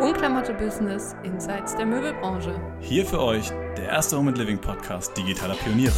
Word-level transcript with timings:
Unklamotte 0.00 0.54
Business 0.54 1.14
Insights 1.22 1.76
der 1.76 1.86
Möbelbranche. 1.86 2.60
Hier 2.80 3.06
für 3.06 3.20
euch 3.20 3.50
der 3.76 3.86
erste 3.86 4.16
Home 4.16 4.30
and 4.30 4.38
Living 4.38 4.58
Podcast 4.58 5.16
digitaler 5.16 5.54
Pioniere. 5.54 5.94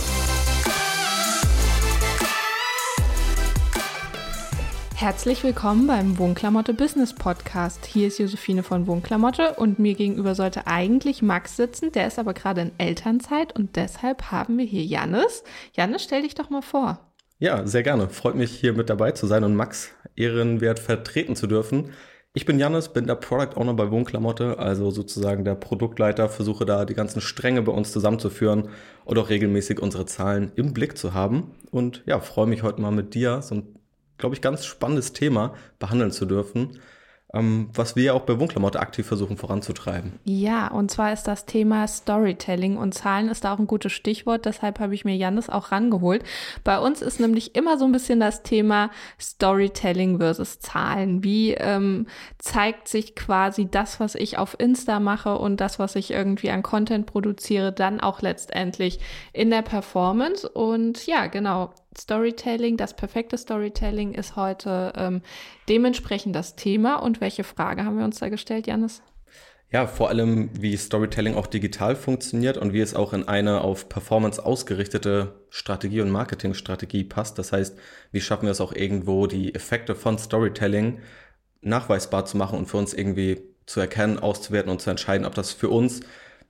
Herzlich 4.94 5.44
willkommen 5.44 5.86
beim 5.86 6.18
Wohnklamotte 6.18 6.72
Business 6.72 7.14
Podcast. 7.14 7.84
Hier 7.86 8.08
ist 8.08 8.18
Josephine 8.18 8.62
von 8.62 8.86
Wohnklamotte 8.86 9.54
und 9.54 9.78
mir 9.78 9.94
gegenüber 9.94 10.34
sollte 10.34 10.66
eigentlich 10.66 11.20
Max 11.20 11.56
sitzen, 11.56 11.92
der 11.92 12.06
ist 12.06 12.18
aber 12.18 12.32
gerade 12.32 12.62
in 12.62 12.72
Elternzeit 12.78 13.54
und 13.54 13.76
deshalb 13.76 14.30
haben 14.30 14.56
wir 14.56 14.64
hier 14.64 14.84
Jannis. 14.84 15.44
Jannis, 15.74 16.04
stell 16.04 16.22
dich 16.22 16.34
doch 16.34 16.50
mal 16.50 16.62
vor. 16.62 16.98
Ja, 17.38 17.66
sehr 17.66 17.82
gerne. 17.82 18.08
Freut 18.08 18.34
mich 18.34 18.50
hier 18.50 18.72
mit 18.72 18.88
dabei 18.88 19.12
zu 19.12 19.26
sein 19.26 19.44
und 19.44 19.54
Max 19.54 19.90
ehrenwert 20.16 20.78
vertreten 20.78 21.36
zu 21.36 21.46
dürfen. 21.46 21.92
Ich 22.36 22.44
bin 22.44 22.58
Jannis, 22.58 22.90
bin 22.90 23.06
der 23.06 23.14
Product 23.14 23.56
Owner 23.56 23.72
bei 23.72 23.90
Wohnklamotte, 23.90 24.58
also 24.58 24.90
sozusagen 24.90 25.42
der 25.46 25.54
Produktleiter, 25.54 26.28
versuche 26.28 26.66
da 26.66 26.84
die 26.84 26.92
ganzen 26.92 27.22
Stränge 27.22 27.62
bei 27.62 27.72
uns 27.72 27.92
zusammenzuführen 27.92 28.68
und 29.06 29.18
auch 29.18 29.30
regelmäßig 29.30 29.80
unsere 29.80 30.04
Zahlen 30.04 30.52
im 30.54 30.74
Blick 30.74 30.98
zu 30.98 31.14
haben. 31.14 31.52
Und 31.70 32.02
ja, 32.04 32.20
freue 32.20 32.46
mich 32.46 32.62
heute 32.62 32.82
mal 32.82 32.90
mit 32.90 33.14
dir 33.14 33.40
so 33.40 33.54
ein 33.54 33.76
glaube 34.18 34.34
ich, 34.34 34.40
ganz 34.40 34.66
spannendes 34.66 35.12
Thema 35.12 35.54
behandeln 35.78 36.10
zu 36.10 36.26
dürfen, 36.26 36.78
was 37.74 37.96
wir 37.96 38.04
ja 38.04 38.12
auch 38.12 38.22
bei 38.22 38.38
Wohnklamotte 38.38 38.80
aktiv 38.80 39.06
versuchen 39.06 39.36
voranzutreiben. 39.36 40.14
Ja, 40.24 40.68
und 40.68 40.90
zwar 40.90 41.12
ist 41.12 41.24
das 41.24 41.46
Thema 41.46 41.86
Storytelling 41.86 42.76
und 42.76 42.94
Zahlen 42.94 43.28
ist 43.28 43.44
da 43.44 43.54
auch 43.54 43.58
ein 43.58 43.66
gutes 43.66 43.92
Stichwort, 43.92 44.44
deshalb 44.44 44.80
habe 44.80 44.94
ich 44.94 45.04
mir 45.04 45.16
Janis 45.16 45.48
auch 45.48 45.72
rangeholt. 45.72 46.24
Bei 46.64 46.78
uns 46.78 47.02
ist 47.02 47.20
nämlich 47.20 47.54
immer 47.54 47.78
so 47.78 47.84
ein 47.84 47.92
bisschen 47.92 48.20
das 48.20 48.42
Thema 48.42 48.90
Storytelling 49.20 50.18
versus 50.18 50.60
Zahlen. 50.60 51.22
Wie 51.24 51.54
ähm, 51.54 52.06
zeigt 52.38 52.88
sich 52.88 53.14
quasi 53.14 53.68
das, 53.70 54.00
was 54.00 54.14
ich 54.14 54.38
auf 54.38 54.56
Insta 54.58 55.00
mache 55.00 55.38
und 55.38 55.60
das, 55.60 55.78
was 55.78 55.96
ich 55.96 56.10
irgendwie 56.10 56.50
an 56.50 56.62
Content 56.62 57.06
produziere, 57.06 57.72
dann 57.72 58.00
auch 58.00 58.22
letztendlich 58.22 59.00
in 59.32 59.50
der 59.50 59.62
Performance? 59.62 60.48
Und 60.48 61.06
ja, 61.06 61.26
genau, 61.26 61.72
Storytelling, 61.98 62.76
das 62.76 62.94
perfekte 62.94 63.38
Storytelling 63.38 64.12
ist 64.12 64.36
heute 64.36 64.92
ähm, 64.96 65.22
dementsprechend 65.68 66.34
das 66.36 66.56
Thema. 66.56 66.96
Und 66.96 67.20
welche 67.20 67.44
Frage 67.44 67.84
haben 67.84 67.98
wir 67.98 68.04
uns 68.04 68.18
da 68.18 68.28
gestellt, 68.28 68.66
Janis? 68.66 69.02
Ja, 69.72 69.88
vor 69.88 70.10
allem, 70.10 70.50
wie 70.52 70.76
Storytelling 70.76 71.34
auch 71.34 71.48
digital 71.48 71.96
funktioniert 71.96 72.56
und 72.56 72.72
wie 72.72 72.80
es 72.80 72.94
auch 72.94 73.12
in 73.12 73.26
eine 73.26 73.62
auf 73.62 73.88
Performance 73.88 74.44
ausgerichtete 74.44 75.34
Strategie 75.50 76.00
und 76.00 76.10
Marketingstrategie 76.10 77.02
passt. 77.02 77.38
Das 77.38 77.50
heißt, 77.52 77.76
wie 78.12 78.20
schaffen 78.20 78.44
wir 78.44 78.52
es 78.52 78.60
auch 78.60 78.72
irgendwo, 78.72 79.26
die 79.26 79.54
Effekte 79.54 79.96
von 79.96 80.18
Storytelling 80.18 81.00
nachweisbar 81.62 82.26
zu 82.26 82.36
machen 82.36 82.58
und 82.58 82.66
für 82.66 82.76
uns 82.76 82.94
irgendwie 82.94 83.42
zu 83.66 83.80
erkennen, 83.80 84.20
auszuwerten 84.20 84.70
und 84.70 84.80
zu 84.80 84.90
entscheiden, 84.90 85.26
ob 85.26 85.34
das 85.34 85.52
für 85.52 85.68
uns 85.68 86.00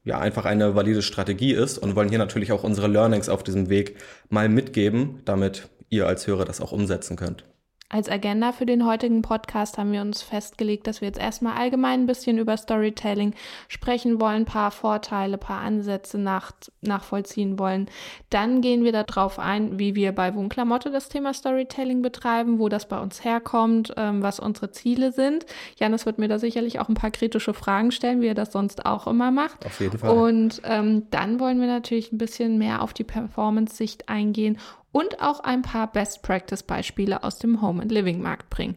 ja 0.06 0.20
einfach 0.20 0.44
eine 0.44 0.74
valide 0.74 1.02
Strategie 1.02 1.52
ist 1.52 1.78
und 1.78 1.96
wollen 1.96 2.08
hier 2.08 2.18
natürlich 2.18 2.52
auch 2.52 2.62
unsere 2.62 2.86
Learnings 2.86 3.28
auf 3.28 3.42
diesem 3.42 3.68
Weg 3.68 3.96
mal 4.30 4.48
mitgeben, 4.48 5.20
damit 5.24 5.68
ihr 5.90 6.06
als 6.06 6.26
Hörer 6.28 6.44
das 6.44 6.60
auch 6.60 6.72
umsetzen 6.72 7.16
könnt. 7.16 7.44
Als 7.88 8.08
Agenda 8.08 8.50
für 8.50 8.66
den 8.66 8.84
heutigen 8.84 9.22
Podcast 9.22 9.78
haben 9.78 9.92
wir 9.92 10.00
uns 10.00 10.20
festgelegt, 10.20 10.88
dass 10.88 11.00
wir 11.00 11.06
jetzt 11.06 11.20
erstmal 11.20 11.56
allgemein 11.56 12.00
ein 12.00 12.06
bisschen 12.06 12.36
über 12.36 12.56
Storytelling 12.56 13.32
sprechen 13.68 14.20
wollen, 14.20 14.44
paar 14.44 14.72
Vorteile, 14.72 15.38
paar 15.38 15.60
Ansätze 15.60 16.18
nach, 16.18 16.50
nachvollziehen 16.80 17.60
wollen. 17.60 17.88
Dann 18.28 18.60
gehen 18.60 18.82
wir 18.82 18.90
darauf 18.90 19.38
ein, 19.38 19.78
wie 19.78 19.94
wir 19.94 20.10
bei 20.10 20.34
Wohnklamotte 20.34 20.90
das 20.90 21.08
Thema 21.08 21.32
Storytelling 21.32 22.02
betreiben, 22.02 22.58
wo 22.58 22.68
das 22.68 22.88
bei 22.88 22.98
uns 22.98 23.22
herkommt, 23.22 23.94
ähm, 23.96 24.20
was 24.20 24.40
unsere 24.40 24.72
Ziele 24.72 25.12
sind. 25.12 25.46
Janis 25.78 26.06
wird 26.06 26.18
mir 26.18 26.26
da 26.26 26.40
sicherlich 26.40 26.80
auch 26.80 26.88
ein 26.88 26.94
paar 26.94 27.12
kritische 27.12 27.54
Fragen 27.54 27.92
stellen, 27.92 28.20
wie 28.20 28.26
er 28.26 28.34
das 28.34 28.50
sonst 28.50 28.84
auch 28.84 29.06
immer 29.06 29.30
macht. 29.30 29.64
Auf 29.64 29.78
jeden 29.78 29.96
Fall. 29.96 30.10
Und 30.10 30.60
ähm, 30.64 31.06
dann 31.10 31.38
wollen 31.38 31.60
wir 31.60 31.68
natürlich 31.68 32.10
ein 32.10 32.18
bisschen 32.18 32.58
mehr 32.58 32.82
auf 32.82 32.92
die 32.92 33.04
Performance-Sicht 33.04 34.08
eingehen 34.08 34.58
und 34.96 35.20
auch 35.20 35.40
ein 35.40 35.60
paar 35.60 35.92
Best 35.92 36.22
Practice 36.22 36.62
Beispiele 36.62 37.22
aus 37.22 37.38
dem 37.38 37.60
Home 37.60 37.82
and 37.82 37.92
Living 37.92 38.22
Markt 38.22 38.48
bringen. 38.48 38.76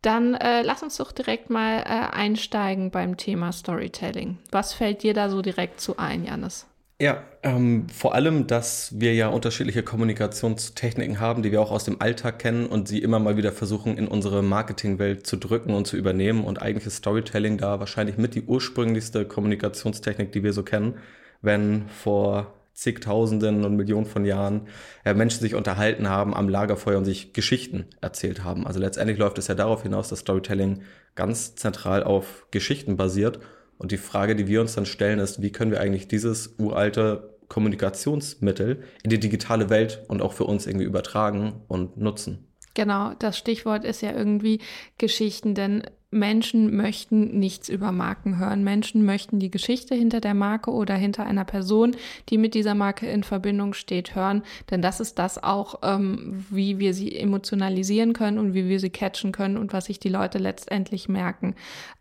Dann 0.00 0.32
äh, 0.32 0.62
lass 0.62 0.82
uns 0.82 0.96
doch 0.96 1.12
direkt 1.12 1.50
mal 1.50 1.80
äh, 1.80 2.16
einsteigen 2.16 2.90
beim 2.90 3.18
Thema 3.18 3.52
Storytelling. 3.52 4.38
Was 4.50 4.72
fällt 4.72 5.02
dir 5.02 5.12
da 5.12 5.28
so 5.28 5.42
direkt 5.42 5.78
zu 5.78 5.98
ein, 5.98 6.24
Janis? 6.24 6.66
Ja, 6.98 7.22
ähm, 7.42 7.86
vor 7.90 8.14
allem, 8.14 8.46
dass 8.46 8.98
wir 8.98 9.14
ja 9.14 9.28
unterschiedliche 9.28 9.82
Kommunikationstechniken 9.82 11.20
haben, 11.20 11.42
die 11.42 11.52
wir 11.52 11.60
auch 11.60 11.70
aus 11.70 11.84
dem 11.84 12.00
Alltag 12.00 12.38
kennen 12.38 12.66
und 12.66 12.88
sie 12.88 13.02
immer 13.02 13.18
mal 13.18 13.36
wieder 13.36 13.52
versuchen, 13.52 13.98
in 13.98 14.08
unsere 14.08 14.42
Marketingwelt 14.42 15.26
zu 15.26 15.36
drücken 15.36 15.74
und 15.74 15.86
zu 15.86 15.98
übernehmen. 15.98 16.44
Und 16.44 16.62
eigentlich 16.62 16.86
ist 16.86 16.96
Storytelling 16.96 17.58
da 17.58 17.78
wahrscheinlich 17.78 18.16
mit 18.16 18.34
die 18.34 18.42
ursprünglichste 18.42 19.26
Kommunikationstechnik, 19.26 20.32
die 20.32 20.42
wir 20.42 20.54
so 20.54 20.62
kennen. 20.62 20.94
Wenn 21.42 21.88
vor 21.90 22.57
zigtausenden 22.78 23.64
und 23.64 23.74
Millionen 23.74 24.06
von 24.06 24.24
Jahren 24.24 24.68
äh, 25.04 25.12
Menschen 25.12 25.40
sich 25.40 25.56
unterhalten 25.56 26.08
haben 26.08 26.32
am 26.32 26.48
Lagerfeuer 26.48 26.96
und 26.98 27.04
sich 27.04 27.32
Geschichten 27.32 27.86
erzählt 28.00 28.44
haben. 28.44 28.68
Also 28.68 28.78
letztendlich 28.78 29.18
läuft 29.18 29.36
es 29.38 29.48
ja 29.48 29.56
darauf 29.56 29.82
hinaus, 29.82 30.08
dass 30.08 30.20
Storytelling 30.20 30.82
ganz 31.16 31.56
zentral 31.56 32.04
auf 32.04 32.46
Geschichten 32.52 32.96
basiert. 32.96 33.40
Und 33.78 33.90
die 33.90 33.96
Frage, 33.96 34.36
die 34.36 34.46
wir 34.46 34.60
uns 34.60 34.76
dann 34.76 34.86
stellen, 34.86 35.18
ist, 35.18 35.42
wie 35.42 35.50
können 35.50 35.72
wir 35.72 35.80
eigentlich 35.80 36.06
dieses 36.06 36.54
uralte 36.58 37.36
Kommunikationsmittel 37.48 38.84
in 39.02 39.10
die 39.10 39.18
digitale 39.18 39.70
Welt 39.70 40.04
und 40.06 40.22
auch 40.22 40.32
für 40.32 40.44
uns 40.44 40.66
irgendwie 40.66 40.86
übertragen 40.86 41.64
und 41.66 41.96
nutzen? 41.96 42.46
Genau, 42.74 43.12
das 43.18 43.36
Stichwort 43.36 43.84
ist 43.84 44.02
ja 44.02 44.12
irgendwie 44.12 44.60
Geschichten, 44.98 45.54
denn 45.54 45.82
Menschen 46.10 46.74
möchten 46.74 47.38
nichts 47.38 47.68
über 47.68 47.92
Marken 47.92 48.38
hören. 48.38 48.64
Menschen 48.64 49.04
möchten 49.04 49.38
die 49.38 49.50
Geschichte 49.50 49.94
hinter 49.94 50.20
der 50.20 50.32
Marke 50.32 50.70
oder 50.70 50.94
hinter 50.94 51.26
einer 51.26 51.44
Person, 51.44 51.96
die 52.30 52.38
mit 52.38 52.54
dieser 52.54 52.74
Marke 52.74 53.06
in 53.06 53.24
Verbindung 53.24 53.74
steht, 53.74 54.14
hören. 54.14 54.42
Denn 54.70 54.80
das 54.80 55.00
ist 55.00 55.18
das 55.18 55.42
auch, 55.42 55.80
ähm, 55.82 56.46
wie 56.50 56.78
wir 56.78 56.94
sie 56.94 57.14
emotionalisieren 57.14 58.14
können 58.14 58.38
und 58.38 58.54
wie 58.54 58.68
wir 58.68 58.80
sie 58.80 58.90
catchen 58.90 59.32
können 59.32 59.58
und 59.58 59.74
was 59.74 59.86
sich 59.86 60.00
die 60.00 60.08
Leute 60.08 60.38
letztendlich 60.38 61.10
merken. 61.10 61.54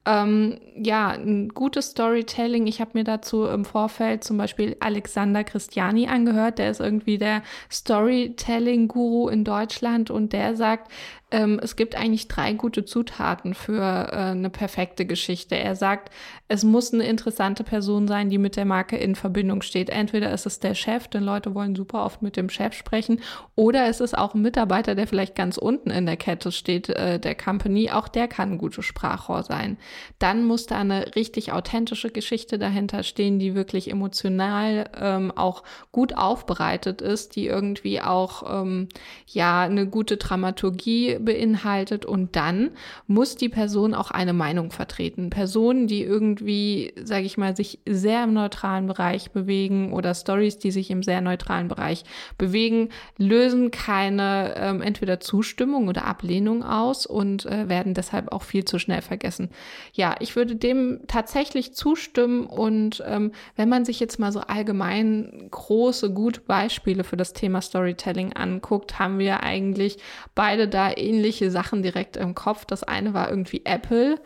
Ähm, 0.06 0.58
ja, 0.82 1.10
ein 1.10 1.50
gutes 1.50 1.88
Storytelling. 1.88 2.66
Ich 2.66 2.80
habe 2.80 2.92
mir 2.94 3.04
dazu 3.04 3.46
im 3.46 3.66
Vorfeld 3.66 4.24
zum 4.24 4.38
Beispiel 4.38 4.78
Alexander 4.80 5.44
Christiani 5.44 6.08
angehört. 6.08 6.60
Der 6.60 6.72
ist 6.72 6.80
irgendwie 6.80 7.18
der 7.18 7.44
Storytelling-Guru 7.70 9.28
in 9.28 9.44
Deutschland 9.44 10.10
und 10.10 10.32
der 10.32 10.56
sagt, 10.56 10.90
ähm, 11.30 11.60
es 11.62 11.76
gibt 11.76 11.96
eigentlich 11.96 12.30
drei 12.30 12.54
gute 12.54 12.86
Zutaten 12.86 13.54
für 13.54 13.82
äh, 13.82 14.16
eine 14.16 14.50
perfekte 14.50 15.06
Geschichte. 15.06 15.56
Er 15.56 15.76
sagt, 15.76 16.10
es 16.48 16.64
muss 16.64 16.94
eine 16.94 17.06
interessante 17.06 17.66
Person 17.66 18.08
sein, 18.08 18.30
die 18.30 18.38
mit 18.38 18.56
der 18.56 18.64
Marke 18.64 18.96
in 18.96 19.16
Verbindung 19.16 19.62
steht. 19.62 19.90
Entweder 19.90 20.32
ist 20.32 20.46
es 20.46 20.62
der 20.62 20.74
Chef, 20.74 21.10
denn 21.10 21.24
Leute 21.24 21.54
wollen 21.54 21.76
super 21.76 22.06
oft 22.06 22.22
mit 22.22 22.38
dem 22.38 22.50
Chef 22.50 22.74
sprechen, 22.74 23.20
oder 23.56 23.88
es 23.88 24.00
ist 24.00 24.18
auch 24.18 24.36
ein 24.36 24.42
Mitarbeiter, 24.42 24.96
der 24.96 25.06
vielleicht 25.06 25.36
ganz 25.36 25.58
unten 25.58 25.90
in 25.90 26.06
der 26.06 26.16
Kette 26.16 26.54
steht, 26.54 26.90
äh, 26.90 27.20
der 27.20 27.36
Company. 27.36 27.92
Auch 27.92 28.08
der 28.08 28.30
kann 28.30 28.54
ein 28.54 28.58
gutes 28.58 28.86
Sprachrohr 28.86 29.44
sein. 29.44 29.78
Dann 30.20 30.46
muss 30.46 30.66
da 30.68 30.80
eine 30.80 31.16
richtig 31.16 31.52
authentische 31.52 32.10
Geschichte 32.10 32.58
dahinter 32.58 33.04
stehen, 33.04 33.38
die 33.38 33.54
wirklich 33.54 33.92
emotional 33.92 34.90
ähm, 34.98 35.34
auch 35.36 35.64
gut 35.92 36.16
aufbereitet 36.16 37.02
ist, 37.02 37.36
die 37.36 37.48
irgendwie 37.48 38.00
auch 38.00 38.62
ähm, 38.62 38.88
ja 39.28 39.64
eine 39.64 39.88
gute 39.88 40.16
Dramaturgie 40.16 41.17
beinhaltet 41.20 42.06
und 42.06 42.36
dann 42.36 42.72
muss 43.08 43.36
die 43.36 43.50
Person 43.50 43.94
auch 43.94 44.12
eine 44.12 44.34
Meinung 44.34 44.72
vertreten. 44.72 45.30
Personen, 45.30 45.88
die 45.88 46.04
irgendwie, 46.04 46.94
sage 47.04 47.26
ich 47.26 47.38
mal, 47.38 47.56
sich 47.56 47.80
sehr 47.88 48.24
im 48.24 48.34
neutralen 48.34 48.88
Bereich 48.88 49.32
bewegen 49.32 49.94
oder 49.94 50.14
Stories, 50.14 50.60
die 50.60 50.72
sich 50.72 50.92
im 50.92 51.04
sehr 51.04 51.22
neutralen 51.22 51.68
Bereich 51.68 52.04
bewegen, 52.38 52.90
lösen 53.18 53.72
keine 53.72 54.56
ähm, 54.58 54.82
entweder 54.82 55.20
Zustimmung 55.20 55.88
oder 55.88 56.06
Ablehnung 56.06 56.64
aus 56.64 57.06
und 57.06 57.46
äh, 57.46 57.70
werden 57.70 57.94
deshalb 57.94 58.32
auch 58.32 58.44
viel 58.44 58.66
zu 58.66 58.80
schnell 58.80 59.02
vergessen. 59.02 59.50
Ja, 59.94 60.16
ich 60.20 60.36
würde 60.36 60.56
dem 60.56 61.00
tatsächlich 61.08 61.74
zustimmen 61.74 62.46
und 62.46 63.04
ähm, 63.06 63.32
wenn 63.56 63.70
man 63.70 63.86
sich 63.86 64.00
jetzt 64.00 64.20
mal 64.20 64.32
so 64.32 64.42
allgemein 64.42 65.48
große, 65.52 66.12
gute 66.12 66.42
Beispiele 66.42 67.04
für 67.04 67.18
das 67.18 67.34
Thema 67.34 67.62
Storytelling 67.62 68.34
anguckt, 68.34 69.00
haben 69.00 69.20
wir 69.20 69.44
eigentlich 69.44 69.98
beide 70.36 70.68
da 70.68 70.92
ähnliche 71.08 71.52
Sachen 71.52 71.82
direkt 71.82 72.18
im 72.18 72.36
Kopf. 72.36 72.66
Das 72.66 72.84
eine 72.84 73.14
war 73.14 73.30
irgendwie 73.30 73.66
Apple. 73.66 74.20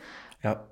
Ja. 0.43 0.67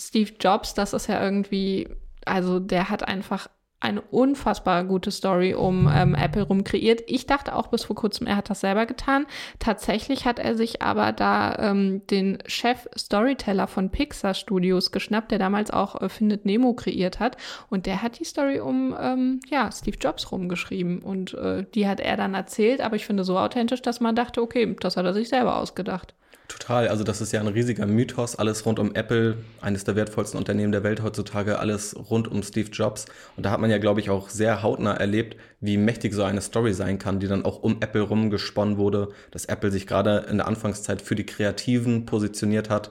Steve 0.00 0.32
Jobs, 0.40 0.74
das 0.74 0.92
ist 0.92 1.06
ja 1.06 1.22
irgendwie, 1.22 1.88
also 2.24 2.58
der 2.58 2.88
hat 2.88 3.06
einfach 3.06 3.48
eine 3.82 4.00
unfassbar 4.00 4.84
gute 4.84 5.10
Story 5.10 5.54
um 5.54 5.90
ähm, 5.92 6.14
Apple 6.14 6.42
rum 6.42 6.62
kreiert. 6.62 7.02
Ich 7.06 7.26
dachte 7.26 7.56
auch 7.56 7.66
bis 7.66 7.84
vor 7.84 7.96
kurzem, 7.96 8.28
er 8.28 8.36
hat 8.36 8.48
das 8.48 8.60
selber 8.60 8.86
getan. 8.86 9.26
Tatsächlich 9.58 10.24
hat 10.24 10.38
er 10.38 10.54
sich 10.54 10.82
aber 10.82 11.12
da 11.12 11.56
ähm, 11.58 12.06
den 12.06 12.38
Chef 12.46 12.88
Storyteller 12.96 13.66
von 13.66 13.90
Pixar 13.90 14.34
Studios 14.34 14.92
geschnappt, 14.92 15.32
der 15.32 15.40
damals 15.40 15.72
auch 15.72 16.00
äh, 16.00 16.08
Findet 16.08 16.46
Nemo 16.46 16.74
kreiert 16.74 17.18
hat. 17.18 17.36
Und 17.70 17.86
der 17.86 18.02
hat 18.02 18.20
die 18.20 18.24
Story 18.24 18.60
um 18.60 18.94
ähm, 19.00 19.40
ja, 19.48 19.70
Steve 19.72 19.96
Jobs 20.00 20.30
rumgeschrieben. 20.30 21.00
Und 21.00 21.34
äh, 21.34 21.64
die 21.74 21.88
hat 21.88 21.98
er 21.98 22.16
dann 22.16 22.34
erzählt, 22.34 22.80
aber 22.80 22.94
ich 22.94 23.04
finde 23.04 23.24
so 23.24 23.36
authentisch, 23.36 23.82
dass 23.82 24.00
man 24.00 24.14
dachte, 24.14 24.42
okay, 24.42 24.76
das 24.78 24.96
hat 24.96 25.04
er 25.04 25.12
sich 25.12 25.28
selber 25.28 25.56
ausgedacht. 25.56 26.14
Total, 26.52 26.88
also 26.88 27.02
das 27.02 27.22
ist 27.22 27.32
ja 27.32 27.40
ein 27.40 27.48
riesiger 27.48 27.86
Mythos, 27.86 28.36
alles 28.36 28.66
rund 28.66 28.78
um 28.78 28.94
Apple, 28.94 29.38
eines 29.62 29.84
der 29.84 29.96
wertvollsten 29.96 30.36
Unternehmen 30.36 30.70
der 30.70 30.82
Welt 30.82 31.02
heutzutage, 31.02 31.58
alles 31.58 31.96
rund 32.10 32.28
um 32.28 32.42
Steve 32.42 32.68
Jobs. 32.68 33.06
Und 33.38 33.46
da 33.46 33.50
hat 33.50 33.60
man 33.60 33.70
ja, 33.70 33.78
glaube 33.78 34.00
ich, 34.00 34.10
auch 34.10 34.28
sehr 34.28 34.62
hautnah 34.62 34.92
erlebt, 34.92 35.38
wie 35.60 35.78
mächtig 35.78 36.12
so 36.12 36.24
eine 36.24 36.42
Story 36.42 36.74
sein 36.74 36.98
kann, 36.98 37.20
die 37.20 37.26
dann 37.26 37.46
auch 37.46 37.62
um 37.62 37.80
Apple 37.80 38.02
rumgesponnen 38.02 38.76
wurde, 38.76 39.08
dass 39.30 39.46
Apple 39.46 39.70
sich 39.70 39.86
gerade 39.86 40.26
in 40.28 40.36
der 40.36 40.46
Anfangszeit 40.46 41.00
für 41.00 41.14
die 41.14 41.24
Kreativen 41.24 42.04
positioniert 42.04 42.68
hat. 42.68 42.90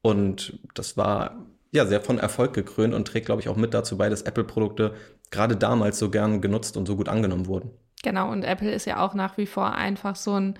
Und 0.00 0.58
das 0.72 0.96
war 0.96 1.36
ja 1.70 1.84
sehr 1.84 2.00
von 2.00 2.18
Erfolg 2.18 2.54
gekrönt 2.54 2.94
und 2.94 3.06
trägt, 3.06 3.26
glaube 3.26 3.42
ich, 3.42 3.50
auch 3.50 3.56
mit 3.56 3.74
dazu 3.74 3.98
bei, 3.98 4.08
dass 4.08 4.22
Apple-Produkte 4.22 4.94
gerade 5.30 5.56
damals 5.56 5.98
so 5.98 6.08
gern 6.08 6.40
genutzt 6.40 6.78
und 6.78 6.86
so 6.86 6.96
gut 6.96 7.10
angenommen 7.10 7.46
wurden. 7.46 7.72
Genau, 8.02 8.32
und 8.32 8.42
Apple 8.42 8.72
ist 8.72 8.86
ja 8.86 9.04
auch 9.04 9.12
nach 9.12 9.36
wie 9.36 9.46
vor 9.46 9.74
einfach 9.74 10.16
so 10.16 10.32
ein 10.32 10.58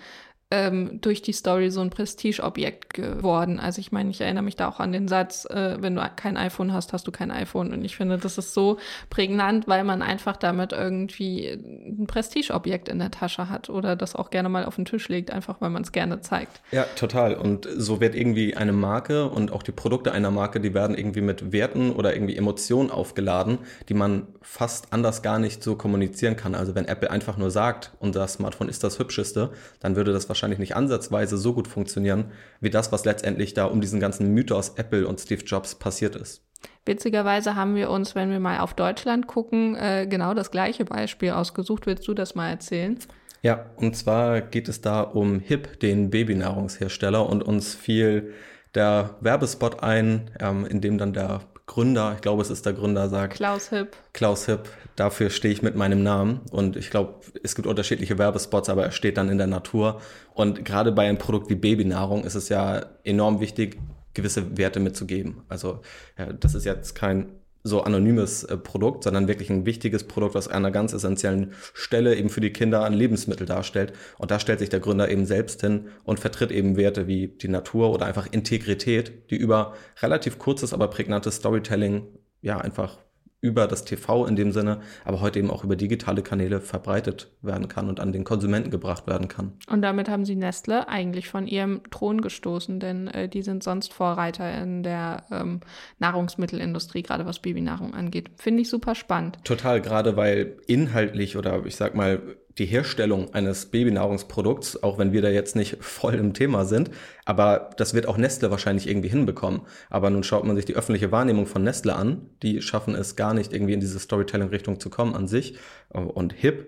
ähm, 0.52 1.00
durch 1.00 1.22
die 1.22 1.32
Story 1.32 1.70
so 1.70 1.80
ein 1.80 1.88
Prestigeobjekt 1.88 2.92
geworden. 2.92 3.58
Also 3.58 3.80
ich 3.80 3.90
meine, 3.90 4.10
ich 4.10 4.20
erinnere 4.20 4.44
mich 4.44 4.54
da 4.54 4.68
auch 4.68 4.80
an 4.80 4.92
den 4.92 5.08
Satz, 5.08 5.46
äh, 5.46 5.78
wenn 5.80 5.94
du 5.96 6.02
kein 6.14 6.36
iPhone 6.36 6.74
hast, 6.74 6.92
hast 6.92 7.06
du 7.06 7.10
kein 7.10 7.30
iPhone. 7.30 7.72
Und 7.72 7.82
ich 7.86 7.96
finde, 7.96 8.18
das 8.18 8.36
ist 8.36 8.52
so 8.52 8.76
prägnant, 9.08 9.66
weil 9.66 9.82
man 9.82 10.02
einfach 10.02 10.36
damit 10.36 10.72
irgendwie 10.72 11.48
ein 11.48 12.06
Prestigeobjekt 12.06 12.90
in 12.90 12.98
der 12.98 13.10
Tasche 13.10 13.48
hat 13.48 13.70
oder 13.70 13.96
das 13.96 14.14
auch 14.14 14.28
gerne 14.28 14.50
mal 14.50 14.66
auf 14.66 14.76
den 14.76 14.84
Tisch 14.84 15.08
legt, 15.08 15.30
einfach 15.30 15.62
weil 15.62 15.70
man 15.70 15.84
es 15.84 15.92
gerne 15.92 16.20
zeigt. 16.20 16.60
Ja, 16.70 16.84
total. 16.96 17.34
Und 17.34 17.66
so 17.74 18.02
wird 18.02 18.14
irgendwie 18.14 18.54
eine 18.54 18.72
Marke 18.72 19.30
und 19.30 19.52
auch 19.52 19.62
die 19.62 19.72
Produkte 19.72 20.12
einer 20.12 20.30
Marke, 20.30 20.60
die 20.60 20.74
werden 20.74 20.94
irgendwie 20.94 21.22
mit 21.22 21.52
Werten 21.52 21.92
oder 21.92 22.14
irgendwie 22.14 22.36
Emotionen 22.36 22.90
aufgeladen, 22.90 23.56
die 23.88 23.94
man 23.94 24.26
fast 24.42 24.92
anders 24.92 25.22
gar 25.22 25.38
nicht 25.38 25.62
so 25.62 25.76
kommunizieren 25.76 26.36
kann. 26.36 26.54
Also 26.54 26.74
wenn 26.74 26.84
Apple 26.84 27.10
einfach 27.10 27.38
nur 27.38 27.50
sagt, 27.50 27.92
unser 28.00 28.28
Smartphone 28.28 28.68
ist 28.68 28.84
das 28.84 28.98
hübscheste, 28.98 29.50
dann 29.80 29.96
würde 29.96 30.12
das 30.12 30.28
wahrscheinlich 30.28 30.41
wahrscheinlich 30.42 30.58
nicht 30.58 30.76
ansatzweise 30.76 31.38
so 31.38 31.54
gut 31.54 31.68
funktionieren, 31.68 32.32
wie 32.60 32.70
das, 32.70 32.90
was 32.90 33.04
letztendlich 33.04 33.54
da 33.54 33.66
um 33.66 33.80
diesen 33.80 34.00
ganzen 34.00 34.34
Mythos 34.34 34.70
Apple 34.76 35.06
und 35.06 35.20
Steve 35.20 35.44
Jobs 35.44 35.76
passiert 35.76 36.16
ist. 36.16 36.44
Witzigerweise 36.84 37.54
haben 37.54 37.76
wir 37.76 37.90
uns, 37.90 38.16
wenn 38.16 38.30
wir 38.30 38.40
mal 38.40 38.58
auf 38.58 38.74
Deutschland 38.74 39.28
gucken, 39.28 39.76
äh, 39.76 40.06
genau 40.08 40.34
das 40.34 40.50
gleiche 40.50 40.84
Beispiel 40.84 41.30
ausgesucht. 41.30 41.86
Willst 41.86 42.08
du 42.08 42.14
das 42.14 42.34
mal 42.34 42.50
erzählen? 42.50 42.98
Ja, 43.42 43.66
und 43.76 43.96
zwar 43.96 44.40
geht 44.40 44.68
es 44.68 44.80
da 44.80 45.00
um 45.00 45.38
HIP, 45.38 45.78
den 45.80 46.10
Babynahrungshersteller, 46.10 47.28
und 47.28 47.42
uns 47.42 47.74
fiel 47.74 48.32
der 48.74 49.16
Werbespot 49.20 49.82
ein, 49.82 50.30
ähm, 50.40 50.66
in 50.66 50.80
dem 50.80 50.98
dann 50.98 51.12
der 51.12 51.40
Gründer, 51.72 52.12
ich 52.14 52.20
glaube, 52.20 52.42
es 52.42 52.50
ist 52.50 52.66
der 52.66 52.74
Gründer, 52.74 53.08
sagt. 53.08 53.32
Klaus 53.32 53.70
Hipp. 53.70 53.96
Klaus 54.12 54.44
Hipp, 54.44 54.68
dafür 54.94 55.30
stehe 55.30 55.54
ich 55.54 55.62
mit 55.62 55.74
meinem 55.74 56.02
Namen. 56.02 56.42
Und 56.50 56.76
ich 56.76 56.90
glaube, 56.90 57.14
es 57.42 57.54
gibt 57.54 57.66
unterschiedliche 57.66 58.18
Werbespots, 58.18 58.68
aber 58.68 58.84
er 58.84 58.90
steht 58.90 59.16
dann 59.16 59.30
in 59.30 59.38
der 59.38 59.46
Natur. 59.46 60.02
Und 60.34 60.66
gerade 60.66 60.92
bei 60.92 61.08
einem 61.08 61.16
Produkt 61.16 61.48
wie 61.48 61.54
Babynahrung 61.54 62.24
ist 62.24 62.34
es 62.34 62.50
ja 62.50 62.84
enorm 63.04 63.40
wichtig, 63.40 63.78
gewisse 64.12 64.58
Werte 64.58 64.80
mitzugeben. 64.80 65.44
Also 65.48 65.80
ja, 66.18 66.34
das 66.34 66.54
ist 66.54 66.66
jetzt 66.66 66.94
kein 66.94 67.32
so 67.62 67.82
anonymes 67.82 68.44
äh, 68.44 68.56
Produkt, 68.56 69.04
sondern 69.04 69.28
wirklich 69.28 69.50
ein 69.50 69.66
wichtiges 69.66 70.04
Produkt, 70.04 70.34
was 70.34 70.48
einer 70.48 70.70
ganz 70.70 70.92
essentiellen 70.92 71.52
Stelle 71.74 72.16
eben 72.16 72.28
für 72.28 72.40
die 72.40 72.52
Kinder 72.52 72.84
ein 72.84 72.92
Lebensmittel 72.92 73.46
darstellt. 73.46 73.92
Und 74.18 74.30
da 74.30 74.40
stellt 74.40 74.58
sich 74.58 74.68
der 74.68 74.80
Gründer 74.80 75.10
eben 75.10 75.26
selbst 75.26 75.60
hin 75.60 75.88
und 76.04 76.20
vertritt 76.20 76.50
eben 76.50 76.76
Werte 76.76 77.06
wie 77.06 77.28
die 77.28 77.48
Natur 77.48 77.90
oder 77.90 78.06
einfach 78.06 78.26
Integrität, 78.30 79.30
die 79.30 79.36
über 79.36 79.74
relativ 80.00 80.38
kurzes, 80.38 80.72
aber 80.72 80.88
prägnantes 80.88 81.36
Storytelling 81.36 82.06
ja 82.40 82.58
einfach 82.58 82.98
über 83.42 83.66
das 83.66 83.84
TV 83.84 84.24
in 84.24 84.36
dem 84.36 84.52
Sinne, 84.52 84.80
aber 85.04 85.20
heute 85.20 85.40
eben 85.40 85.50
auch 85.50 85.64
über 85.64 85.74
digitale 85.74 86.22
Kanäle 86.22 86.60
verbreitet 86.60 87.28
werden 87.42 87.66
kann 87.68 87.88
und 87.88 87.98
an 87.98 88.12
den 88.12 88.22
Konsumenten 88.22 88.70
gebracht 88.70 89.08
werden 89.08 89.26
kann. 89.26 89.52
Und 89.68 89.82
damit 89.82 90.08
haben 90.08 90.24
sie 90.24 90.36
Nestle 90.36 90.88
eigentlich 90.88 91.28
von 91.28 91.48
ihrem 91.48 91.82
Thron 91.90 92.20
gestoßen, 92.20 92.78
denn 92.78 93.08
äh, 93.08 93.28
die 93.28 93.42
sind 93.42 93.64
sonst 93.64 93.92
Vorreiter 93.92 94.62
in 94.62 94.84
der 94.84 95.24
ähm, 95.32 95.60
Nahrungsmittelindustrie, 95.98 97.02
gerade 97.02 97.26
was 97.26 97.40
Babynahrung 97.40 97.94
angeht. 97.94 98.30
Finde 98.36 98.62
ich 98.62 98.70
super 98.70 98.94
spannend. 98.94 99.38
Total, 99.42 99.82
gerade 99.82 100.16
weil 100.16 100.56
inhaltlich 100.68 101.36
oder 101.36 101.66
ich 101.66 101.74
sag 101.74 101.96
mal 101.96 102.22
die 102.58 102.66
Herstellung 102.66 103.32
eines 103.34 103.66
Babynahrungsprodukts, 103.66 104.82
auch 104.82 104.98
wenn 104.98 105.12
wir 105.12 105.22
da 105.22 105.28
jetzt 105.28 105.56
nicht 105.56 105.76
voll 105.80 106.14
im 106.14 106.34
Thema 106.34 106.64
sind, 106.64 106.90
aber 107.24 107.70
das 107.76 107.94
wird 107.94 108.06
auch 108.06 108.16
Nestle 108.16 108.50
wahrscheinlich 108.50 108.88
irgendwie 108.88 109.08
hinbekommen. 109.08 109.62
Aber 109.90 110.10
nun 110.10 110.22
schaut 110.22 110.44
man 110.44 110.56
sich 110.56 110.64
die 110.64 110.74
öffentliche 110.74 111.12
Wahrnehmung 111.12 111.46
von 111.46 111.62
Nestle 111.62 111.94
an, 111.94 112.30
die 112.42 112.62
schaffen 112.62 112.94
es 112.94 113.16
gar 113.16 113.34
nicht 113.34 113.52
irgendwie 113.52 113.74
in 113.74 113.80
diese 113.80 113.98
Storytelling-Richtung 113.98 114.80
zu 114.80 114.90
kommen 114.90 115.14
an 115.14 115.28
sich. 115.28 115.56
Und 115.90 116.32
HIP 116.32 116.66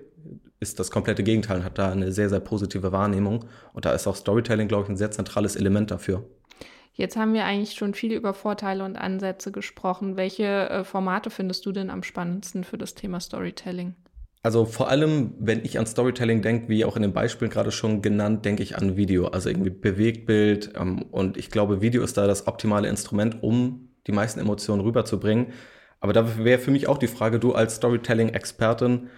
ist 0.60 0.78
das 0.78 0.90
komplette 0.90 1.22
Gegenteil 1.22 1.58
und 1.58 1.64
hat 1.64 1.78
da 1.78 1.92
eine 1.92 2.12
sehr, 2.12 2.28
sehr 2.28 2.40
positive 2.40 2.92
Wahrnehmung. 2.92 3.44
Und 3.72 3.84
da 3.84 3.92
ist 3.92 4.06
auch 4.06 4.16
Storytelling, 4.16 4.69
glaube 4.69 4.84
ich, 4.84 4.88
ein 4.88 4.96
sehr 4.96 5.10
zentrales 5.10 5.56
Element 5.56 5.90
dafür. 5.90 6.25
Jetzt 6.96 7.16
haben 7.16 7.34
wir 7.34 7.44
eigentlich 7.44 7.75
schon 7.75 7.92
viel 7.92 8.12
über 8.12 8.34
Vorteile 8.34 8.84
und 8.84 8.96
Ansätze 8.96 9.50
gesprochen. 9.50 10.16
Welche 10.16 10.70
äh, 10.70 10.84
Formate 10.84 11.28
findest 11.28 11.66
du 11.66 11.72
denn 11.72 11.90
am 11.90 12.04
spannendsten 12.04 12.62
für 12.62 12.78
das 12.78 12.94
Thema 12.94 13.19
Storytelling? 13.19 13.94
Also 14.44 14.67
vor 14.67 14.91
allem, 14.91 15.32
wenn 15.38 15.64
ich 15.64 15.79
an 15.79 15.87
Storytelling 15.87 16.43
denke, 16.43 16.69
wie 16.69 16.85
auch 16.85 16.96
in 16.96 17.02
den 17.02 17.14
Beispielen 17.14 17.50
gerade 17.50 17.73
schon 17.73 18.02
genannt, 18.02 18.44
denke 18.44 18.62
ich 18.62 18.76
an 18.76 18.94
Video, 18.94 19.29
also 19.29 19.49
irgendwie 19.49 19.70
Bewegtbild. 19.70 20.75
Ähm, 20.76 21.00
und 21.11 21.38
ich 21.38 21.50
glaube, 21.50 21.81
Video 21.81 22.02
ist 22.02 22.19
da 22.19 22.26
das 22.26 22.46
optimale 22.46 22.88
Instrument, 22.88 23.43
um 23.43 23.88
die 24.06 24.12
meisten 24.12 24.41
Emotionen 24.41 24.82
rüberzubringen. 24.82 25.55
Aber 25.99 26.12
da 26.12 26.37
wäre 26.44 26.58
für 26.58 26.70
mich 26.70 26.88
auch 26.88 26.99
die 26.99 27.06
Frage, 27.06 27.41
du 27.41 27.55
als 27.55 27.76
Storytelling-Expertin, 27.76 29.08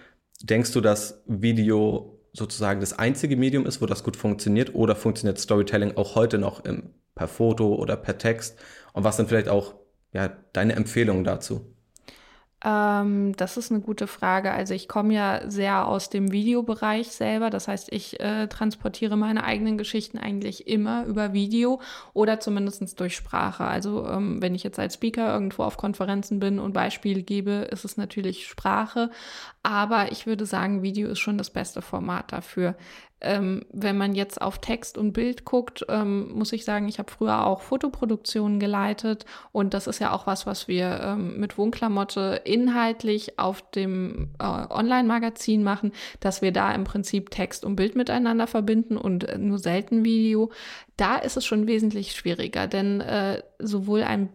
denkst 0.43 0.71
du, 0.71 0.79
dass 0.79 1.21
Video 1.27 2.21
sozusagen 2.31 2.79
das 2.79 2.97
einzige 2.97 3.35
Medium 3.35 3.65
ist, 3.65 3.81
wo 3.81 3.85
das 3.85 4.05
gut 4.05 4.15
funktioniert? 4.15 4.75
Oder 4.75 4.95
funktioniert 4.95 5.39
Storytelling 5.39 5.97
auch 5.97 6.15
heute 6.15 6.37
noch 6.37 6.63
im, 6.63 6.91
per 7.15 7.27
Foto 7.27 7.75
oder 7.75 7.97
per 7.97 8.17
Text? 8.17 8.57
Und 8.93 9.03
was 9.03 9.17
sind 9.17 9.27
vielleicht 9.27 9.49
auch 9.49 9.75
ja, 10.13 10.29
deine 10.53 10.77
Empfehlungen 10.77 11.25
dazu? 11.25 11.76
Ähm, 12.63 13.35
das 13.35 13.55
ist 13.57 13.71
eine 13.71 13.81
gute 13.81 14.07
Frage. 14.07 14.51
Also 14.51 14.73
ich 14.73 14.87
komme 14.87 15.13
ja 15.13 15.41
sehr 15.49 15.87
aus 15.87 16.09
dem 16.09 16.31
Videobereich 16.31 17.09
selber. 17.09 17.51
Das 17.51 17.67
heißt, 17.67 17.91
ich 17.91 18.19
äh, 18.19 18.47
transportiere 18.47 19.15
meine 19.15 19.43
eigenen 19.43 19.77
Geschichten 19.77 20.17
eigentlich 20.17 20.67
immer 20.67 21.05
über 21.05 21.33
Video 21.33 21.79
oder 22.13 22.39
zumindest 22.39 22.99
durch 22.99 23.15
Sprache. 23.15 23.65
Also 23.65 24.07
ähm, 24.07 24.41
wenn 24.41 24.55
ich 24.55 24.63
jetzt 24.63 24.79
als 24.79 24.95
Speaker 24.95 25.31
irgendwo 25.31 25.63
auf 25.63 25.77
Konferenzen 25.77 26.39
bin 26.39 26.57
und 26.59 26.73
Beispiele 26.73 27.21
gebe, 27.21 27.67
ist 27.71 27.85
es 27.85 27.95
natürlich 27.95 28.47
Sprache. 28.47 29.11
Aber 29.61 30.11
ich 30.11 30.25
würde 30.25 30.45
sagen, 30.47 30.81
Video 30.81 31.09
ist 31.09 31.19
schon 31.19 31.37
das 31.37 31.51
beste 31.51 31.83
Format 31.83 32.31
dafür. 32.31 32.75
Ähm, 33.19 33.65
wenn 33.71 33.97
man 33.97 34.13
jetzt 34.13 34.39
auf 34.41 34.59
Text 34.59 34.97
und 34.97 35.13
Bild 35.13 35.43
guckt, 35.43 35.83
ähm, 35.89 36.31
muss 36.33 36.53
ich 36.53 36.65
sagen, 36.65 36.87
ich 36.87 36.99
habe 36.99 37.11
früher 37.11 37.47
auch 37.47 37.61
Fotoproduktionen 37.61 38.59
geleitet 38.59 39.25
und 39.51 39.73
das 39.73 39.87
ist 39.87 39.99
ja 39.99 40.11
auch 40.13 40.27
was, 40.27 40.45
was 40.45 40.67
wir 40.67 41.01
ähm, 41.03 41.39
mit 41.39 41.57
Wohnklamotte 41.57 42.41
inhaltlich 42.45 43.39
auf 43.39 43.61
dem 43.71 44.29
äh, 44.39 44.43
Online-Magazin 44.43 45.63
machen, 45.63 45.93
dass 46.19 46.43
wir 46.43 46.51
da 46.51 46.71
im 46.73 46.83
Prinzip 46.83 47.31
Text 47.31 47.65
und 47.65 47.75
Bild 47.75 47.95
miteinander 47.95 48.45
verbinden 48.45 48.97
und 48.97 49.23
äh, 49.23 49.39
nur 49.39 49.57
selten 49.57 50.05
Video. 50.05 50.51
Da 50.95 51.17
ist 51.17 51.37
es 51.37 51.45
schon 51.45 51.65
wesentlich 51.65 52.13
schwieriger, 52.13 52.67
denn 52.67 53.01
äh, 53.01 53.41
sowohl 53.59 54.03
ein 54.03 54.29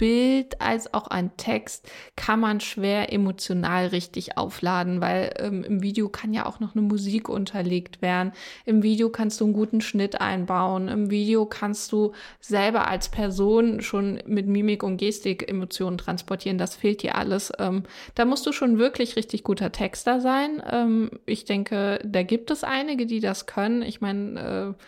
Bild 0.00 0.62
als 0.62 0.94
auch 0.94 1.08
ein 1.08 1.36
Text 1.36 1.86
kann 2.16 2.40
man 2.40 2.60
schwer 2.60 3.12
emotional 3.12 3.88
richtig 3.88 4.38
aufladen, 4.38 5.02
weil 5.02 5.34
ähm, 5.36 5.62
im 5.62 5.82
Video 5.82 6.08
kann 6.08 6.32
ja 6.32 6.46
auch 6.46 6.58
noch 6.58 6.74
eine 6.74 6.80
Musik 6.80 7.28
unterlegt 7.28 8.00
werden. 8.00 8.32
Im 8.64 8.82
Video 8.82 9.10
kannst 9.10 9.38
du 9.42 9.44
einen 9.44 9.52
guten 9.52 9.82
Schnitt 9.82 10.18
einbauen. 10.18 10.88
Im 10.88 11.10
Video 11.10 11.44
kannst 11.44 11.92
du 11.92 12.12
selber 12.40 12.88
als 12.88 13.10
Person 13.10 13.82
schon 13.82 14.22
mit 14.24 14.46
Mimik 14.46 14.82
und 14.84 14.96
Gestik 14.96 15.46
Emotionen 15.46 15.98
transportieren. 15.98 16.56
Das 16.56 16.76
fehlt 16.76 17.02
dir 17.02 17.16
alles. 17.16 17.52
Ähm, 17.58 17.82
da 18.14 18.24
musst 18.24 18.46
du 18.46 18.52
schon 18.52 18.78
wirklich 18.78 19.16
richtig 19.16 19.44
guter 19.44 19.70
Texter 19.70 20.22
sein. 20.22 20.62
Ähm, 20.66 21.10
ich 21.26 21.44
denke, 21.44 22.00
da 22.06 22.22
gibt 22.22 22.50
es 22.50 22.64
einige, 22.64 23.04
die 23.04 23.20
das 23.20 23.44
können. 23.44 23.82
Ich 23.82 24.00
meine, 24.00 24.76
äh, 24.78 24.82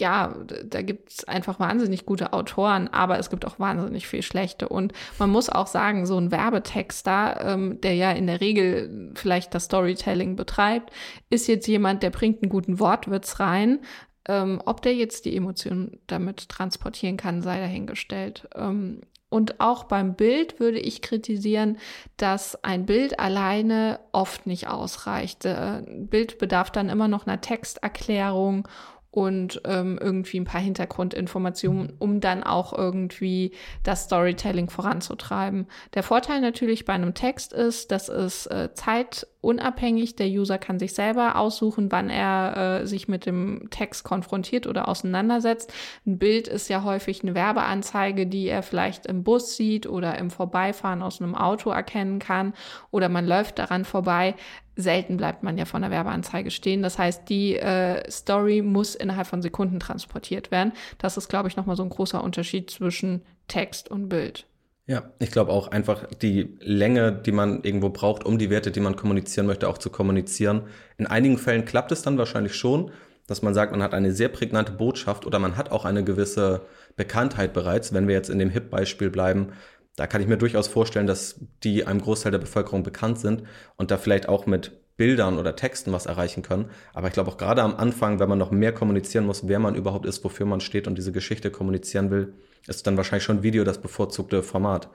ja, 0.00 0.34
da 0.64 0.82
gibt 0.82 1.10
es 1.10 1.24
einfach 1.24 1.60
wahnsinnig 1.60 2.06
gute 2.06 2.32
Autoren, 2.32 2.88
aber 2.88 3.18
es 3.18 3.30
gibt 3.30 3.46
auch 3.46 3.58
wahnsinnig 3.58 4.06
viel 4.06 4.22
schlechte. 4.22 4.68
Und 4.68 4.92
man 5.18 5.30
muss 5.30 5.48
auch 5.48 5.66
sagen, 5.66 6.06
so 6.06 6.18
ein 6.18 6.30
Werbetexter, 6.30 7.40
ähm, 7.44 7.80
der 7.80 7.94
ja 7.94 8.12
in 8.12 8.26
der 8.26 8.40
Regel 8.40 9.12
vielleicht 9.14 9.54
das 9.54 9.64
Storytelling 9.64 10.36
betreibt, 10.36 10.92
ist 11.30 11.46
jetzt 11.48 11.66
jemand, 11.66 12.02
der 12.02 12.10
bringt 12.10 12.42
einen 12.42 12.50
guten 12.50 12.80
Wortwitz 12.80 13.40
rein. 13.40 13.80
Ähm, 14.26 14.60
ob 14.66 14.82
der 14.82 14.94
jetzt 14.94 15.24
die 15.24 15.34
Emotionen 15.34 16.00
damit 16.06 16.48
transportieren 16.50 17.16
kann, 17.16 17.40
sei 17.40 17.60
dahingestellt. 17.60 18.46
Ähm, 18.54 19.00
und 19.30 19.60
auch 19.60 19.84
beim 19.84 20.14
Bild 20.14 20.58
würde 20.58 20.78
ich 20.78 21.02
kritisieren, 21.02 21.76
dass 22.16 22.62
ein 22.64 22.86
Bild 22.86 23.20
alleine 23.20 24.00
oft 24.12 24.46
nicht 24.46 24.68
ausreicht. 24.68 25.44
Ein 25.44 25.86
äh, 25.86 26.06
Bild 26.06 26.38
bedarf 26.38 26.70
dann 26.70 26.88
immer 26.88 27.08
noch 27.08 27.26
einer 27.26 27.40
Texterklärung 27.40 28.66
und 29.10 29.62
ähm, 29.64 29.98
irgendwie 30.00 30.38
ein 30.38 30.44
paar 30.44 30.60
Hintergrundinformationen, 30.60 31.94
um 31.98 32.20
dann 32.20 32.42
auch 32.42 32.76
irgendwie 32.76 33.52
das 33.82 34.04
Storytelling 34.04 34.68
voranzutreiben. 34.68 35.66
Der 35.94 36.02
Vorteil 36.02 36.40
natürlich 36.40 36.84
bei 36.84 36.92
einem 36.92 37.14
Text 37.14 37.52
ist, 37.52 37.90
dass 37.90 38.08
es 38.08 38.46
äh, 38.46 38.70
Zeit 38.74 39.26
unabhängig. 39.40 40.16
Der 40.16 40.26
User 40.26 40.58
kann 40.58 40.78
sich 40.78 40.94
selber 40.94 41.36
aussuchen, 41.36 41.90
wann 41.92 42.10
er 42.10 42.80
äh, 42.82 42.86
sich 42.86 43.08
mit 43.08 43.26
dem 43.26 43.68
Text 43.70 44.04
konfrontiert 44.04 44.66
oder 44.66 44.88
auseinandersetzt. 44.88 45.72
Ein 46.06 46.18
Bild 46.18 46.48
ist 46.48 46.68
ja 46.68 46.82
häufig 46.82 47.22
eine 47.22 47.34
Werbeanzeige, 47.34 48.26
die 48.26 48.48
er 48.48 48.62
vielleicht 48.62 49.06
im 49.06 49.22
Bus 49.22 49.56
sieht 49.56 49.86
oder 49.86 50.18
im 50.18 50.30
Vorbeifahren 50.30 51.02
aus 51.02 51.20
einem 51.20 51.34
Auto 51.34 51.70
erkennen 51.70 52.18
kann 52.18 52.52
oder 52.90 53.08
man 53.08 53.26
läuft 53.26 53.58
daran 53.58 53.84
vorbei. 53.84 54.34
Selten 54.74 55.16
bleibt 55.16 55.42
man 55.42 55.58
ja 55.58 55.64
von 55.64 55.82
der 55.82 55.90
Werbeanzeige 55.90 56.50
stehen. 56.50 56.82
Das 56.82 56.98
heißt, 56.98 57.28
die 57.28 57.56
äh, 57.56 58.08
Story 58.10 58.62
muss 58.62 58.94
innerhalb 58.94 59.26
von 59.26 59.42
Sekunden 59.42 59.80
transportiert 59.80 60.50
werden. 60.50 60.72
Das 60.98 61.16
ist, 61.16 61.28
glaube 61.28 61.48
ich, 61.48 61.56
nochmal 61.56 61.76
so 61.76 61.82
ein 61.82 61.90
großer 61.90 62.22
Unterschied 62.22 62.70
zwischen 62.70 63.22
Text 63.48 63.90
und 63.90 64.08
Bild. 64.08 64.46
Ja, 64.90 65.12
ich 65.18 65.30
glaube 65.30 65.52
auch 65.52 65.68
einfach 65.68 66.06
die 66.22 66.56
Länge, 66.60 67.12
die 67.12 67.30
man 67.30 67.62
irgendwo 67.62 67.90
braucht, 67.90 68.24
um 68.24 68.38
die 68.38 68.48
Werte, 68.48 68.70
die 68.70 68.80
man 68.80 68.96
kommunizieren 68.96 69.46
möchte, 69.46 69.68
auch 69.68 69.76
zu 69.76 69.90
kommunizieren. 69.90 70.62
In 70.96 71.06
einigen 71.06 71.36
Fällen 71.36 71.66
klappt 71.66 71.92
es 71.92 72.00
dann 72.00 72.16
wahrscheinlich 72.16 72.54
schon, 72.54 72.90
dass 73.26 73.42
man 73.42 73.52
sagt, 73.52 73.72
man 73.72 73.82
hat 73.82 73.92
eine 73.92 74.12
sehr 74.12 74.30
prägnante 74.30 74.72
Botschaft 74.72 75.26
oder 75.26 75.38
man 75.38 75.58
hat 75.58 75.72
auch 75.72 75.84
eine 75.84 76.04
gewisse 76.04 76.62
Bekanntheit 76.96 77.52
bereits. 77.52 77.92
Wenn 77.92 78.08
wir 78.08 78.14
jetzt 78.14 78.30
in 78.30 78.38
dem 78.38 78.48
HIP-Beispiel 78.48 79.10
bleiben, 79.10 79.52
da 79.96 80.06
kann 80.06 80.22
ich 80.22 80.26
mir 80.26 80.38
durchaus 80.38 80.68
vorstellen, 80.68 81.06
dass 81.06 81.38
die 81.64 81.86
einem 81.86 82.00
Großteil 82.00 82.32
der 82.32 82.38
Bevölkerung 82.38 82.82
bekannt 82.82 83.18
sind 83.18 83.42
und 83.76 83.90
da 83.90 83.98
vielleicht 83.98 84.26
auch 84.26 84.46
mit 84.46 84.80
Bildern 84.96 85.38
oder 85.38 85.54
Texten 85.54 85.92
was 85.92 86.06
erreichen 86.06 86.42
können. 86.42 86.70
Aber 86.94 87.08
ich 87.08 87.12
glaube 87.12 87.30
auch 87.30 87.36
gerade 87.36 87.62
am 87.62 87.76
Anfang, 87.76 88.20
wenn 88.20 88.28
man 88.30 88.38
noch 88.38 88.52
mehr 88.52 88.72
kommunizieren 88.72 89.26
muss, 89.26 89.48
wer 89.48 89.58
man 89.58 89.74
überhaupt 89.74 90.06
ist, 90.06 90.24
wofür 90.24 90.46
man 90.46 90.60
steht 90.60 90.86
und 90.86 90.96
diese 90.96 91.12
Geschichte 91.12 91.50
kommunizieren 91.50 92.10
will, 92.10 92.32
ist 92.68 92.86
dann 92.86 92.96
wahrscheinlich 92.96 93.24
schon 93.24 93.42
Video 93.42 93.64
das 93.64 93.80
bevorzugte 93.80 94.42
Format. 94.42 94.88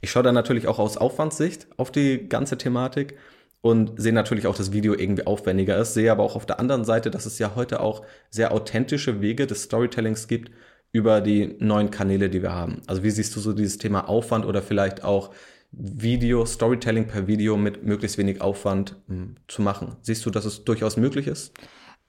Ich 0.00 0.10
schaue 0.10 0.22
dann 0.22 0.34
natürlich 0.34 0.68
auch 0.68 0.78
aus 0.78 0.96
Aufwandssicht 0.96 1.66
auf 1.76 1.90
die 1.90 2.28
ganze 2.28 2.58
Thematik 2.58 3.16
und 3.60 3.92
sehe 3.96 4.12
natürlich 4.12 4.46
auch, 4.46 4.54
dass 4.54 4.72
Video 4.72 4.94
irgendwie 4.94 5.26
aufwendiger 5.26 5.78
ist, 5.78 5.94
sehe 5.94 6.12
aber 6.12 6.22
auch 6.22 6.36
auf 6.36 6.44
der 6.44 6.60
anderen 6.60 6.84
Seite, 6.84 7.10
dass 7.10 7.24
es 7.24 7.38
ja 7.38 7.52
heute 7.54 7.80
auch 7.80 8.04
sehr 8.28 8.52
authentische 8.52 9.22
Wege 9.22 9.46
des 9.46 9.62
Storytellings 9.62 10.28
gibt 10.28 10.50
über 10.92 11.22
die 11.22 11.56
neuen 11.58 11.90
Kanäle, 11.90 12.28
die 12.28 12.42
wir 12.42 12.52
haben. 12.52 12.82
Also 12.86 13.02
wie 13.02 13.10
siehst 13.10 13.34
du 13.34 13.40
so 13.40 13.54
dieses 13.54 13.78
Thema 13.78 14.08
Aufwand 14.08 14.44
oder 14.44 14.60
vielleicht 14.60 15.02
auch 15.02 15.30
Video, 15.72 16.44
Storytelling 16.44 17.06
per 17.06 17.26
Video 17.26 17.56
mit 17.56 17.82
möglichst 17.84 18.18
wenig 18.18 18.40
Aufwand 18.40 18.96
mh, 19.06 19.16
hm, 19.16 19.36
zu 19.48 19.62
machen? 19.62 19.96
Siehst 20.02 20.26
du, 20.26 20.30
dass 20.30 20.44
es 20.44 20.64
durchaus 20.64 20.96
möglich 20.96 21.26
ist? 21.26 21.54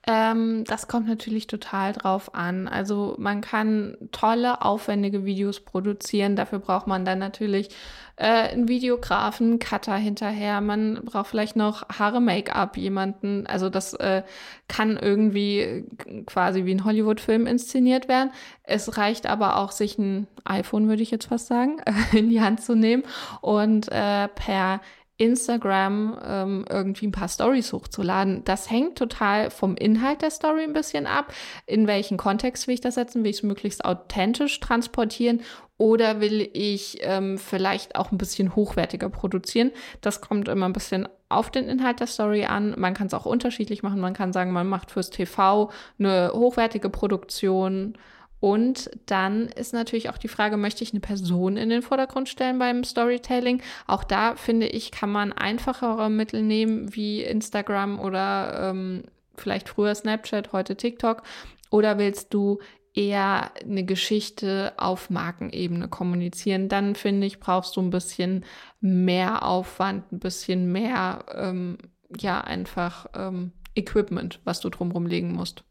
Ähm, 0.08 0.62
das 0.64 0.86
kommt 0.86 1.08
natürlich 1.08 1.48
total 1.48 1.92
drauf 1.92 2.32
an. 2.32 2.68
Also 2.68 3.16
man 3.18 3.40
kann 3.40 3.96
tolle, 4.12 4.62
aufwendige 4.62 5.24
Videos 5.24 5.58
produzieren. 5.60 6.36
Dafür 6.36 6.60
braucht 6.60 6.86
man 6.86 7.04
dann 7.04 7.18
natürlich 7.18 7.70
äh, 8.14 8.24
einen 8.24 8.68
Videografen, 8.68 9.58
Cutter 9.58 9.96
hinterher. 9.96 10.60
Man 10.60 11.04
braucht 11.04 11.26
vielleicht 11.26 11.56
noch 11.56 11.88
Haare, 11.88 12.20
Make-up, 12.20 12.76
jemanden. 12.76 13.48
Also 13.48 13.68
das 13.68 13.94
äh, 13.94 14.22
kann 14.68 14.96
irgendwie 14.96 15.84
quasi 16.26 16.64
wie 16.66 16.74
ein 16.74 16.84
Hollywood-Film 16.84 17.48
inszeniert 17.48 18.06
werden. 18.06 18.30
Es 18.62 18.96
reicht 18.96 19.26
aber 19.26 19.56
auch, 19.56 19.72
sich 19.72 19.98
ein 19.98 20.28
iPhone, 20.44 20.88
würde 20.88 21.02
ich 21.02 21.10
jetzt 21.10 21.26
fast 21.26 21.48
sagen, 21.48 21.82
in 22.12 22.30
die 22.30 22.40
Hand 22.40 22.62
zu 22.62 22.76
nehmen 22.76 23.02
und 23.40 23.90
äh, 23.90 24.28
per 24.28 24.80
Instagram 25.18 26.18
ähm, 26.22 26.64
irgendwie 26.68 27.06
ein 27.06 27.12
paar 27.12 27.28
Stories 27.28 27.72
hochzuladen. 27.72 28.44
Das 28.44 28.70
hängt 28.70 28.98
total 28.98 29.50
vom 29.50 29.76
Inhalt 29.76 30.22
der 30.22 30.30
Story 30.30 30.64
ein 30.64 30.72
bisschen 30.72 31.06
ab. 31.06 31.32
In 31.66 31.86
welchen 31.86 32.16
Kontext 32.16 32.66
will 32.66 32.74
ich 32.74 32.80
das 32.80 32.96
setzen? 32.96 33.24
Will 33.24 33.30
ich 33.30 33.38
es 33.38 33.42
möglichst 33.42 33.84
authentisch 33.84 34.60
transportieren 34.60 35.40
oder 35.78 36.20
will 36.20 36.48
ich 36.52 36.98
ähm, 37.00 37.38
vielleicht 37.38 37.96
auch 37.96 38.12
ein 38.12 38.18
bisschen 38.18 38.54
hochwertiger 38.54 39.08
produzieren? 39.08 39.72
Das 40.00 40.20
kommt 40.20 40.48
immer 40.48 40.66
ein 40.66 40.74
bisschen 40.74 41.08
auf 41.28 41.50
den 41.50 41.68
Inhalt 41.68 42.00
der 42.00 42.06
Story 42.06 42.44
an. 42.44 42.74
Man 42.76 42.94
kann 42.94 43.08
es 43.08 43.14
auch 43.14 43.26
unterschiedlich 43.26 43.82
machen. 43.82 44.00
Man 44.00 44.14
kann 44.14 44.32
sagen, 44.32 44.52
man 44.52 44.68
macht 44.68 44.90
fürs 44.90 45.10
TV 45.10 45.70
eine 45.98 46.30
hochwertige 46.34 46.90
Produktion 46.90 47.94
und 48.40 48.90
dann 49.06 49.48
ist 49.48 49.72
natürlich 49.72 50.10
auch 50.10 50.18
die 50.18 50.28
Frage, 50.28 50.56
möchte 50.56 50.84
ich 50.84 50.92
eine 50.92 51.00
Person 51.00 51.56
in 51.56 51.70
den 51.70 51.82
Vordergrund 51.82 52.28
stellen 52.28 52.58
beim 52.58 52.84
Storytelling? 52.84 53.62
Auch 53.86 54.04
da 54.04 54.36
finde 54.36 54.66
ich, 54.66 54.90
kann 54.90 55.10
man 55.10 55.32
einfachere 55.32 56.10
Mittel 56.10 56.42
nehmen 56.42 56.94
wie 56.94 57.22
Instagram 57.22 57.98
oder 57.98 58.70
ähm, 58.70 59.04
vielleicht 59.36 59.68
früher 59.68 59.94
Snapchat, 59.94 60.52
heute 60.52 60.76
TikTok. 60.76 61.22
Oder 61.70 61.98
willst 61.98 62.34
du 62.34 62.58
eher 62.94 63.52
eine 63.62 63.84
Geschichte 63.84 64.72
auf 64.76 65.10
Markenebene 65.10 65.88
kommunizieren? 65.88 66.68
Dann 66.68 66.94
finde 66.94 67.26
ich, 67.26 67.40
brauchst 67.40 67.76
du 67.76 67.80
ein 67.80 67.90
bisschen 67.90 68.44
mehr 68.80 69.44
Aufwand, 69.44 70.12
ein 70.12 70.18
bisschen 70.18 70.70
mehr, 70.72 71.24
ähm, 71.34 71.78
ja, 72.18 72.40
einfach 72.40 73.06
ähm, 73.14 73.52
Equipment, 73.74 74.40
was 74.44 74.60
du 74.60 74.70
drumherum 74.70 75.06
legen 75.06 75.32
musst. 75.32 75.64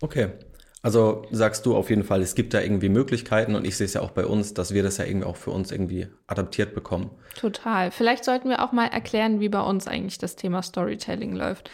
Okay, 0.00 0.30
also 0.82 1.26
sagst 1.30 1.66
du 1.66 1.76
auf 1.76 1.90
jeden 1.90 2.04
Fall, 2.04 2.22
es 2.22 2.34
gibt 2.34 2.54
da 2.54 2.60
irgendwie 2.60 2.88
Möglichkeiten 2.88 3.54
und 3.54 3.66
ich 3.66 3.76
sehe 3.76 3.84
es 3.84 3.94
ja 3.94 4.00
auch 4.00 4.12
bei 4.12 4.24
uns, 4.24 4.54
dass 4.54 4.72
wir 4.72 4.82
das 4.82 4.96
ja 4.96 5.04
irgendwie 5.04 5.26
auch 5.26 5.36
für 5.36 5.50
uns 5.50 5.70
irgendwie 5.70 6.06
adaptiert 6.26 6.74
bekommen. 6.74 7.10
Total. 7.38 7.90
Vielleicht 7.90 8.24
sollten 8.24 8.48
wir 8.48 8.64
auch 8.64 8.72
mal 8.72 8.86
erklären, 8.86 9.40
wie 9.40 9.50
bei 9.50 9.60
uns 9.60 9.86
eigentlich 9.86 10.18
das 10.18 10.36
Thema 10.36 10.62
Storytelling 10.62 11.36
läuft. 11.36 11.70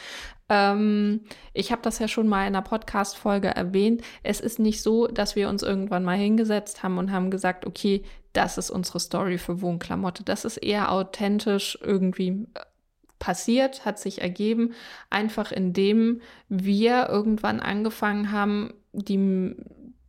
Ähm, 0.49 1.21
ich 1.53 1.71
habe 1.71 1.83
das 1.83 1.99
ja 1.99 2.09
schon 2.09 2.29
mal 2.29 2.43
in 2.43 2.55
einer 2.55 2.63
Podcast-Folge 2.63 3.49
erwähnt. 3.49 4.03
Es 4.25 4.41
ist 4.41 4.59
nicht 4.59 4.83
so, 4.83 5.07
dass 5.07 5.37
wir 5.37 5.49
uns 5.49 5.63
irgendwann 5.63 6.05
mal 6.05 6.17
hingesetzt 6.17 6.83
haben 6.83 6.99
und 6.99 7.13
haben 7.13 7.31
gesagt, 7.31 7.65
okay, 7.65 8.03
das 8.33 8.59
ist 8.59 8.71
unsere 8.71 9.01
Story 9.01 9.39
für 9.39 9.63
Wohnklamotte. 9.63 10.25
Das 10.25 10.45
ist 10.45 10.59
eher 10.59 10.91
authentisch 10.93 11.79
irgendwie 11.81 12.47
passiert, 13.19 13.85
hat 13.85 13.99
sich 13.99 14.21
ergeben, 14.21 14.75
einfach 15.11 15.53
indem 15.53 16.21
wir 16.49 17.09
irgendwann 17.09 17.61
angefangen 17.61 18.31
haben, 18.31 18.75
die 18.97 19.55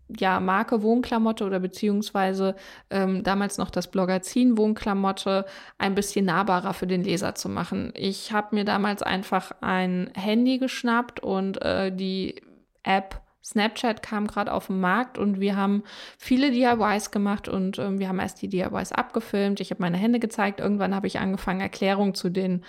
ja, 0.09 0.39
Marke 0.39 0.81
Wohnklamotte 0.81 1.45
oder 1.45 1.59
beziehungsweise 1.59 2.55
ähm, 2.89 3.23
damals 3.23 3.57
noch 3.57 3.69
das 3.69 3.91
Blogazin 3.91 4.57
Wohnklamotte 4.57 5.45
ein 5.77 5.95
bisschen 5.95 6.25
nahbarer 6.25 6.73
für 6.73 6.87
den 6.87 7.03
Leser 7.03 7.35
zu 7.35 7.49
machen. 7.49 7.91
Ich 7.95 8.31
habe 8.31 8.55
mir 8.55 8.63
damals 8.63 9.03
einfach 9.03 9.51
ein 9.61 10.09
Handy 10.15 10.59
geschnappt 10.59 11.19
und 11.19 11.61
äh, 11.61 11.93
die 11.93 12.41
App 12.83 13.21
Snapchat 13.43 14.03
kam 14.03 14.27
gerade 14.27 14.51
auf 14.51 14.67
den 14.67 14.81
Markt 14.81 15.17
und 15.17 15.39
wir 15.39 15.55
haben 15.55 15.83
viele 16.17 16.51
DIYs 16.51 17.11
gemacht 17.11 17.47
und 17.47 17.77
äh, 17.77 17.97
wir 17.97 18.09
haben 18.09 18.19
erst 18.19 18.41
die 18.41 18.49
DIYs 18.49 18.91
abgefilmt. 18.91 19.61
Ich 19.61 19.71
habe 19.71 19.81
meine 19.81 19.97
Hände 19.97 20.19
gezeigt. 20.19 20.59
Irgendwann 20.59 20.93
habe 20.93 21.07
ich 21.07 21.19
angefangen, 21.19 21.61
Erklärungen 21.61 22.13
zu 22.13 22.29
den 22.29 22.65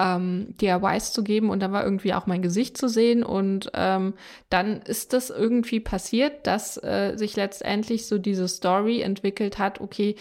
ähm, 0.00 0.54
DIYs 0.60 1.12
zu 1.12 1.22
geben 1.22 1.50
und 1.50 1.60
da 1.60 1.70
war 1.72 1.84
irgendwie 1.84 2.14
auch 2.14 2.26
mein 2.26 2.42
Gesicht 2.42 2.78
zu 2.78 2.88
sehen. 2.88 3.22
Und 3.22 3.70
ähm, 3.74 4.14
dann 4.48 4.80
ist 4.82 5.12
das 5.12 5.30
irgendwie 5.30 5.80
passiert, 5.80 6.46
dass 6.46 6.82
äh, 6.82 7.12
sich 7.16 7.36
letztendlich 7.36 8.06
so 8.06 8.18
diese 8.18 8.48
Story 8.48 9.02
entwickelt 9.02 9.58
hat, 9.58 9.80
okay, 9.80 10.16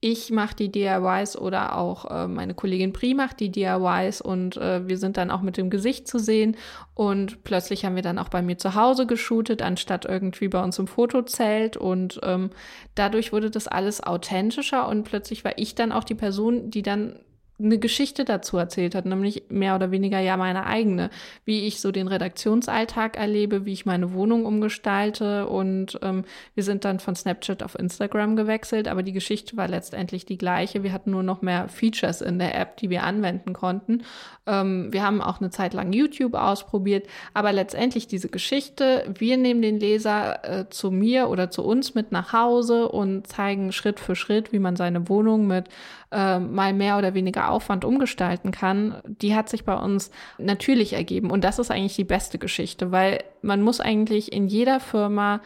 ich 0.00 0.30
mache 0.30 0.54
die 0.54 0.70
DIYs 0.70 1.36
oder 1.36 1.76
auch 1.76 2.08
äh, 2.08 2.28
meine 2.28 2.54
Kollegin 2.54 2.92
Pri 2.92 3.14
macht 3.14 3.40
die 3.40 3.50
DIYs 3.50 4.20
und 4.20 4.56
äh, 4.56 4.86
wir 4.86 4.96
sind 4.96 5.16
dann 5.16 5.32
auch 5.32 5.42
mit 5.42 5.56
dem 5.56 5.70
Gesicht 5.70 6.06
zu 6.06 6.20
sehen. 6.20 6.56
Und 6.94 7.42
plötzlich 7.42 7.84
haben 7.84 7.96
wir 7.96 8.02
dann 8.02 8.18
auch 8.18 8.28
bei 8.28 8.40
mir 8.40 8.58
zu 8.58 8.76
Hause 8.76 9.06
geshootet, 9.06 9.60
anstatt 9.60 10.04
irgendwie 10.04 10.46
bei 10.46 10.62
uns 10.62 10.78
im 10.78 10.86
Fotozelt. 10.86 11.76
Und 11.76 12.20
ähm, 12.22 12.50
dadurch 12.94 13.32
wurde 13.32 13.50
das 13.50 13.66
alles 13.66 14.00
authentischer 14.00 14.86
und 14.86 15.02
plötzlich 15.02 15.44
war 15.44 15.58
ich 15.58 15.74
dann 15.74 15.90
auch 15.90 16.04
die 16.04 16.14
Person, 16.14 16.70
die 16.70 16.82
dann 16.82 17.18
eine 17.60 17.78
Geschichte 17.78 18.24
dazu 18.24 18.56
erzählt 18.56 18.94
hat, 18.94 19.04
nämlich 19.04 19.44
mehr 19.48 19.74
oder 19.74 19.90
weniger 19.90 20.20
ja 20.20 20.36
meine 20.36 20.66
eigene, 20.66 21.10
wie 21.44 21.66
ich 21.66 21.80
so 21.80 21.90
den 21.90 22.06
Redaktionsalltag 22.06 23.16
erlebe, 23.16 23.64
wie 23.64 23.72
ich 23.72 23.86
meine 23.86 24.12
Wohnung 24.12 24.46
umgestalte 24.46 25.48
und 25.48 25.98
ähm, 26.02 26.24
wir 26.54 26.62
sind 26.62 26.84
dann 26.84 27.00
von 27.00 27.16
Snapchat 27.16 27.62
auf 27.62 27.78
Instagram 27.78 28.36
gewechselt, 28.36 28.86
aber 28.86 29.02
die 29.02 29.12
Geschichte 29.12 29.56
war 29.56 29.66
letztendlich 29.66 30.24
die 30.24 30.38
gleiche. 30.38 30.82
Wir 30.82 30.92
hatten 30.92 31.10
nur 31.10 31.22
noch 31.22 31.42
mehr 31.42 31.68
Features 31.68 32.20
in 32.20 32.38
der 32.38 32.58
App, 32.58 32.76
die 32.76 32.90
wir 32.90 33.02
anwenden 33.02 33.52
konnten. 33.52 34.04
Ähm, 34.46 34.92
wir 34.92 35.02
haben 35.02 35.20
auch 35.20 35.40
eine 35.40 35.50
Zeit 35.50 35.74
lang 35.74 35.92
YouTube 35.92 36.34
ausprobiert, 36.34 37.06
aber 37.34 37.52
letztendlich 37.52 38.06
diese 38.06 38.28
Geschichte, 38.28 39.04
wir 39.18 39.36
nehmen 39.36 39.62
den 39.62 39.80
Leser 39.80 40.60
äh, 40.60 40.70
zu 40.70 40.90
mir 40.90 41.28
oder 41.28 41.50
zu 41.50 41.64
uns 41.64 41.94
mit 41.94 42.12
nach 42.12 42.32
Hause 42.32 42.88
und 42.88 43.26
zeigen 43.26 43.72
Schritt 43.72 43.98
für 43.98 44.14
Schritt, 44.14 44.52
wie 44.52 44.58
man 44.60 44.76
seine 44.76 45.08
Wohnung 45.08 45.46
mit 45.46 45.66
äh, 46.10 46.38
mal 46.38 46.72
mehr 46.72 46.98
oder 46.98 47.14
weniger 47.14 47.50
Aufwand 47.50 47.84
umgestalten 47.84 48.50
kann, 48.50 49.00
die 49.04 49.34
hat 49.34 49.48
sich 49.48 49.64
bei 49.64 49.74
uns 49.74 50.10
natürlich 50.38 50.94
ergeben. 50.94 51.30
Und 51.30 51.44
das 51.44 51.58
ist 51.58 51.70
eigentlich 51.70 51.96
die 51.96 52.04
beste 52.04 52.38
Geschichte, 52.38 52.92
weil 52.92 53.24
man 53.42 53.62
muss 53.62 53.80
eigentlich 53.80 54.32
in 54.32 54.48
jeder 54.48 54.80
Firma 54.80 55.40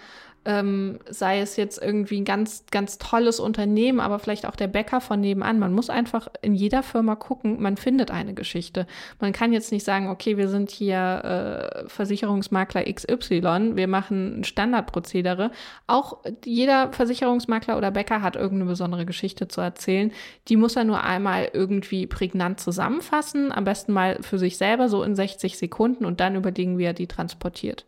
ähm, 0.44 0.98
sei 1.08 1.40
es 1.40 1.56
jetzt 1.56 1.80
irgendwie 1.80 2.20
ein 2.20 2.24
ganz, 2.24 2.64
ganz 2.70 2.98
tolles 2.98 3.38
Unternehmen, 3.38 4.00
aber 4.00 4.18
vielleicht 4.18 4.46
auch 4.46 4.56
der 4.56 4.66
Bäcker 4.66 5.00
von 5.00 5.20
nebenan. 5.20 5.58
Man 5.58 5.72
muss 5.72 5.88
einfach 5.88 6.28
in 6.42 6.54
jeder 6.54 6.82
Firma 6.82 7.14
gucken, 7.14 7.62
man 7.62 7.76
findet 7.76 8.10
eine 8.10 8.34
Geschichte. 8.34 8.86
Man 9.20 9.32
kann 9.32 9.52
jetzt 9.52 9.70
nicht 9.70 9.84
sagen, 9.84 10.08
okay, 10.08 10.36
wir 10.36 10.48
sind 10.48 10.70
hier 10.70 11.84
äh, 11.84 11.88
Versicherungsmakler 11.88 12.84
XY, 12.92 13.76
wir 13.76 13.86
machen 13.86 14.42
Standardprozedere. 14.42 15.52
Auch 15.86 16.18
jeder 16.44 16.92
Versicherungsmakler 16.92 17.76
oder 17.76 17.90
Bäcker 17.90 18.22
hat 18.22 18.34
irgendeine 18.34 18.70
besondere 18.70 19.06
Geschichte 19.06 19.48
zu 19.48 19.60
erzählen. 19.60 20.12
Die 20.48 20.56
muss 20.56 20.76
er 20.76 20.84
nur 20.84 21.04
einmal 21.04 21.50
irgendwie 21.52 22.06
prägnant 22.06 22.58
zusammenfassen, 22.58 23.52
am 23.52 23.64
besten 23.64 23.92
mal 23.92 24.18
für 24.22 24.38
sich 24.38 24.56
selber 24.56 24.88
so 24.88 25.02
in 25.04 25.14
60 25.14 25.56
Sekunden 25.56 26.04
und 26.04 26.20
dann 26.20 26.34
überlegen, 26.34 26.78
wie 26.78 26.84
er 26.84 26.94
die 26.94 27.06
transportiert. 27.06 27.86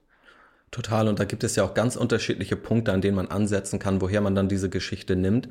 Total. 0.75 1.07
Und 1.07 1.21
da 1.21 1.25
gibt 1.25 1.45
es 1.45 1.54
ja 1.54 1.62
auch 1.62 1.73
ganz 1.75 1.95
unterschiedliche 1.95 2.57
Punkte, 2.57 2.93
an 2.93 3.00
denen 3.00 3.14
man 3.14 3.28
ansetzen 3.28 3.78
kann, 3.78 4.00
woher 4.00 4.21
man 4.21 4.35
dann 4.35 4.49
diese 4.49 4.69
Geschichte 4.69 5.14
nimmt. 5.14 5.49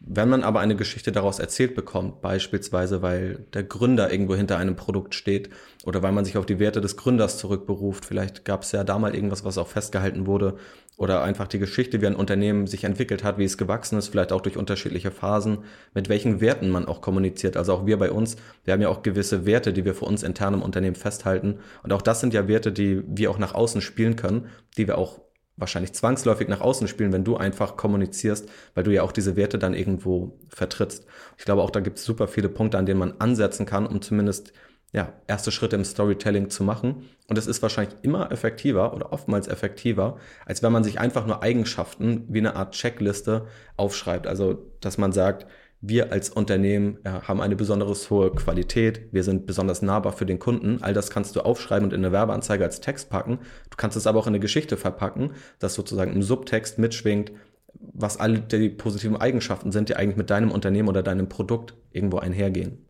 Wenn 0.00 0.28
man 0.28 0.42
aber 0.42 0.58
eine 0.58 0.74
Geschichte 0.74 1.12
daraus 1.12 1.38
erzählt 1.38 1.76
bekommt, 1.76 2.20
beispielsweise 2.20 3.00
weil 3.00 3.46
der 3.54 3.62
Gründer 3.62 4.10
irgendwo 4.10 4.34
hinter 4.34 4.58
einem 4.58 4.74
Produkt 4.74 5.14
steht 5.14 5.48
oder 5.84 6.02
weil 6.02 6.10
man 6.10 6.24
sich 6.24 6.36
auf 6.36 6.44
die 6.44 6.58
Werte 6.58 6.80
des 6.80 6.96
Gründers 6.96 7.38
zurückberuft, 7.38 8.04
vielleicht 8.04 8.44
gab 8.44 8.62
es 8.62 8.72
ja 8.72 8.82
da 8.82 8.98
mal 8.98 9.14
irgendwas, 9.14 9.44
was 9.44 9.58
auch 9.58 9.68
festgehalten 9.68 10.26
wurde 10.26 10.56
oder 10.96 11.22
einfach 11.22 11.48
die 11.48 11.58
Geschichte, 11.58 12.00
wie 12.00 12.06
ein 12.06 12.14
Unternehmen 12.14 12.66
sich 12.66 12.84
entwickelt 12.84 13.24
hat, 13.24 13.38
wie 13.38 13.44
es 13.44 13.58
gewachsen 13.58 13.98
ist, 13.98 14.08
vielleicht 14.08 14.32
auch 14.32 14.40
durch 14.40 14.56
unterschiedliche 14.56 15.10
Phasen, 15.10 15.58
mit 15.92 16.08
welchen 16.08 16.40
Werten 16.40 16.70
man 16.70 16.86
auch 16.86 17.00
kommuniziert. 17.00 17.56
Also 17.56 17.74
auch 17.74 17.86
wir 17.86 17.98
bei 17.98 18.10
uns, 18.10 18.36
wir 18.64 18.72
haben 18.72 18.80
ja 18.80 18.88
auch 18.88 19.02
gewisse 19.02 19.44
Werte, 19.44 19.72
die 19.72 19.84
wir 19.84 19.94
für 19.94 20.04
uns 20.04 20.22
intern 20.22 20.54
im 20.54 20.62
Unternehmen 20.62 20.96
festhalten. 20.96 21.58
Und 21.82 21.92
auch 21.92 22.02
das 22.02 22.20
sind 22.20 22.32
ja 22.32 22.46
Werte, 22.46 22.70
die 22.70 23.02
wir 23.06 23.30
auch 23.30 23.38
nach 23.38 23.54
außen 23.54 23.80
spielen 23.80 24.16
können, 24.16 24.46
die 24.76 24.86
wir 24.86 24.98
auch 24.98 25.20
wahrscheinlich 25.56 25.92
zwangsläufig 25.92 26.48
nach 26.48 26.60
außen 26.60 26.88
spielen, 26.88 27.12
wenn 27.12 27.24
du 27.24 27.36
einfach 27.36 27.76
kommunizierst, 27.76 28.48
weil 28.74 28.84
du 28.84 28.92
ja 28.92 29.02
auch 29.02 29.12
diese 29.12 29.36
Werte 29.36 29.58
dann 29.58 29.74
irgendwo 29.74 30.38
vertrittst. 30.48 31.06
Ich 31.38 31.44
glaube, 31.44 31.62
auch 31.62 31.70
da 31.70 31.80
gibt 31.80 31.98
es 31.98 32.04
super 32.04 32.26
viele 32.26 32.48
Punkte, 32.48 32.78
an 32.78 32.86
denen 32.86 32.98
man 32.98 33.14
ansetzen 33.20 33.66
kann, 33.66 33.86
um 33.86 34.02
zumindest 34.02 34.52
ja, 34.94 35.12
erste 35.26 35.50
Schritte 35.50 35.74
im 35.74 35.84
Storytelling 35.84 36.50
zu 36.50 36.62
machen. 36.62 37.04
Und 37.26 37.36
es 37.36 37.48
ist 37.48 37.60
wahrscheinlich 37.62 37.96
immer 38.02 38.30
effektiver 38.30 38.94
oder 38.94 39.12
oftmals 39.12 39.48
effektiver, 39.48 40.18
als 40.46 40.62
wenn 40.62 40.72
man 40.72 40.84
sich 40.84 41.00
einfach 41.00 41.26
nur 41.26 41.42
Eigenschaften 41.42 42.24
wie 42.28 42.38
eine 42.38 42.54
Art 42.54 42.74
Checkliste 42.74 43.46
aufschreibt. 43.76 44.28
Also, 44.28 44.70
dass 44.80 44.96
man 44.96 45.10
sagt, 45.10 45.46
wir 45.80 46.12
als 46.12 46.30
Unternehmen 46.30 46.98
ja, 47.04 47.26
haben 47.26 47.40
eine 47.40 47.56
besonders 47.56 48.08
hohe 48.08 48.30
Qualität, 48.30 49.08
wir 49.10 49.24
sind 49.24 49.46
besonders 49.46 49.82
nahbar 49.82 50.12
für 50.12 50.26
den 50.26 50.38
Kunden. 50.38 50.80
All 50.80 50.94
das 50.94 51.10
kannst 51.10 51.34
du 51.34 51.40
aufschreiben 51.40 51.88
und 51.88 51.92
in 51.92 52.04
eine 52.04 52.12
Werbeanzeige 52.12 52.62
als 52.62 52.80
Text 52.80 53.10
packen. 53.10 53.40
Du 53.70 53.76
kannst 53.76 53.96
es 53.96 54.06
aber 54.06 54.20
auch 54.20 54.28
in 54.28 54.30
eine 54.30 54.40
Geschichte 54.40 54.76
verpacken, 54.76 55.32
das 55.58 55.74
sozusagen 55.74 56.12
im 56.12 56.22
Subtext 56.22 56.78
mitschwingt, 56.78 57.32
was 57.74 58.18
alle 58.18 58.38
die 58.38 58.68
positiven 58.68 59.16
Eigenschaften 59.16 59.72
sind, 59.72 59.88
die 59.88 59.96
eigentlich 59.96 60.16
mit 60.16 60.30
deinem 60.30 60.52
Unternehmen 60.52 60.88
oder 60.88 61.02
deinem 61.02 61.28
Produkt 61.28 61.74
irgendwo 61.90 62.18
einhergehen. 62.18 62.83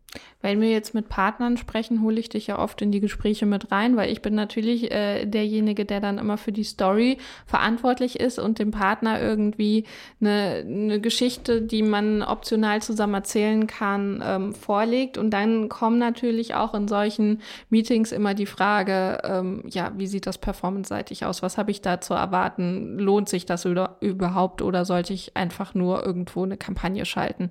Wenn 0.45 0.61
wir 0.61 0.69
jetzt 0.69 0.93
mit 0.93 1.09
Partnern 1.09 1.57
sprechen, 1.57 2.03
hole 2.03 2.19
ich 2.19 2.29
dich 2.29 2.45
ja 2.45 2.59
oft 2.59 2.79
in 2.83 2.91
die 2.91 2.99
Gespräche 2.99 3.47
mit 3.47 3.71
rein, 3.71 3.97
weil 3.97 4.11
ich 4.11 4.21
bin 4.21 4.35
natürlich 4.35 4.91
äh, 4.91 5.25
derjenige, 5.25 5.85
der 5.85 5.99
dann 5.99 6.19
immer 6.19 6.37
für 6.37 6.51
die 6.51 6.63
Story 6.63 7.17
verantwortlich 7.47 8.19
ist 8.19 8.37
und 8.37 8.59
dem 8.59 8.69
Partner 8.69 9.19
irgendwie 9.19 9.85
eine, 10.21 10.63
eine 10.63 11.01
Geschichte, 11.01 11.63
die 11.63 11.81
man 11.81 12.21
optional 12.21 12.79
zusammen 12.83 13.15
erzählen 13.15 13.65
kann, 13.65 14.23
ähm, 14.23 14.53
vorlegt. 14.53 15.17
Und 15.17 15.31
dann 15.31 15.67
kommen 15.67 15.97
natürlich 15.97 16.53
auch 16.53 16.75
in 16.75 16.87
solchen 16.87 17.41
Meetings 17.71 18.11
immer 18.11 18.35
die 18.35 18.45
Frage, 18.45 19.21
ähm, 19.23 19.63
ja, 19.67 19.93
wie 19.97 20.05
sieht 20.05 20.27
das 20.27 20.37
performance-seitig 20.37 21.25
aus? 21.25 21.41
Was 21.41 21.57
habe 21.57 21.71
ich 21.71 21.81
da 21.81 22.01
zu 22.01 22.13
erwarten? 22.13 22.99
Lohnt 22.99 23.29
sich 23.29 23.47
das 23.47 23.65
überhaupt 23.65 24.61
oder 24.61 24.85
sollte 24.85 25.11
ich 25.11 25.35
einfach 25.35 25.73
nur 25.73 26.05
irgendwo 26.05 26.43
eine 26.43 26.55
Kampagne 26.55 27.03
schalten? 27.03 27.49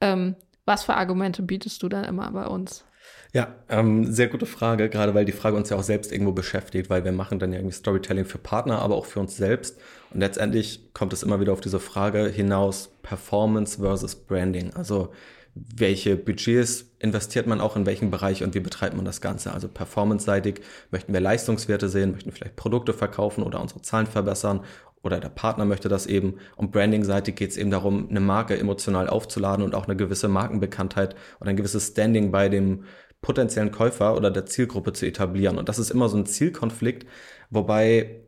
Ähm, 0.00 0.34
was 0.64 0.84
für 0.84 0.94
Argumente 0.94 1.42
bietest 1.42 1.82
du 1.82 1.88
dann 1.88 2.04
immer 2.04 2.30
bei 2.30 2.46
uns? 2.46 2.84
Ja, 3.32 3.54
ähm, 3.68 4.12
sehr 4.12 4.28
gute 4.28 4.46
Frage, 4.46 4.88
gerade 4.88 5.14
weil 5.14 5.24
die 5.24 5.32
Frage 5.32 5.56
uns 5.56 5.68
ja 5.68 5.76
auch 5.76 5.82
selbst 5.82 6.12
irgendwo 6.12 6.32
beschäftigt, 6.32 6.88
weil 6.88 7.04
wir 7.04 7.12
machen 7.12 7.38
dann 7.38 7.52
ja 7.52 7.58
irgendwie 7.58 7.74
Storytelling 7.74 8.24
für 8.24 8.38
Partner, 8.38 8.80
aber 8.80 8.94
auch 8.94 9.06
für 9.06 9.20
uns 9.20 9.36
selbst. 9.36 9.78
Und 10.12 10.20
letztendlich 10.20 10.94
kommt 10.94 11.12
es 11.12 11.22
immer 11.22 11.40
wieder 11.40 11.52
auf 11.52 11.60
diese 11.60 11.80
Frage 11.80 12.28
hinaus, 12.28 12.96
Performance 13.02 13.80
versus 13.80 14.14
Branding. 14.14 14.72
Also 14.74 15.12
welche 15.54 16.16
Budgets 16.16 16.86
investiert 16.98 17.46
man 17.46 17.60
auch 17.60 17.76
in 17.76 17.86
welchen 17.86 18.10
Bereich 18.10 18.42
und 18.42 18.54
wie 18.54 18.60
betreibt 18.60 18.96
man 18.96 19.04
das 19.04 19.20
Ganze. 19.20 19.52
Also 19.52 19.68
performance-seitig 19.68 20.60
möchten 20.90 21.12
wir 21.12 21.20
Leistungswerte 21.20 21.88
sehen, 21.88 22.12
möchten 22.12 22.32
vielleicht 22.32 22.56
Produkte 22.56 22.92
verkaufen 22.92 23.44
oder 23.44 23.60
unsere 23.60 23.82
Zahlen 23.82 24.06
verbessern 24.06 24.64
oder 25.04 25.20
der 25.20 25.28
Partner 25.28 25.64
möchte 25.64 25.88
das 25.88 26.06
eben. 26.06 26.38
Und 26.56 26.72
Branding-seitig 26.72 27.36
geht 27.36 27.50
es 27.50 27.56
eben 27.56 27.70
darum, 27.70 28.08
eine 28.08 28.20
Marke 28.20 28.58
emotional 28.58 29.08
aufzuladen 29.08 29.64
und 29.64 29.74
auch 29.74 29.86
eine 29.86 29.96
gewisse 29.96 30.28
Markenbekanntheit 30.28 31.14
oder 31.40 31.50
ein 31.50 31.56
gewisses 31.56 31.88
Standing 31.88 32.30
bei 32.30 32.48
dem 32.48 32.84
potenziellen 33.20 33.70
Käufer 33.70 34.16
oder 34.16 34.30
der 34.30 34.46
Zielgruppe 34.46 34.92
zu 34.92 35.06
etablieren. 35.06 35.58
Und 35.58 35.68
das 35.68 35.78
ist 35.78 35.90
immer 35.90 36.08
so 36.08 36.16
ein 36.16 36.26
Zielkonflikt, 36.26 37.06
wobei 37.50 38.23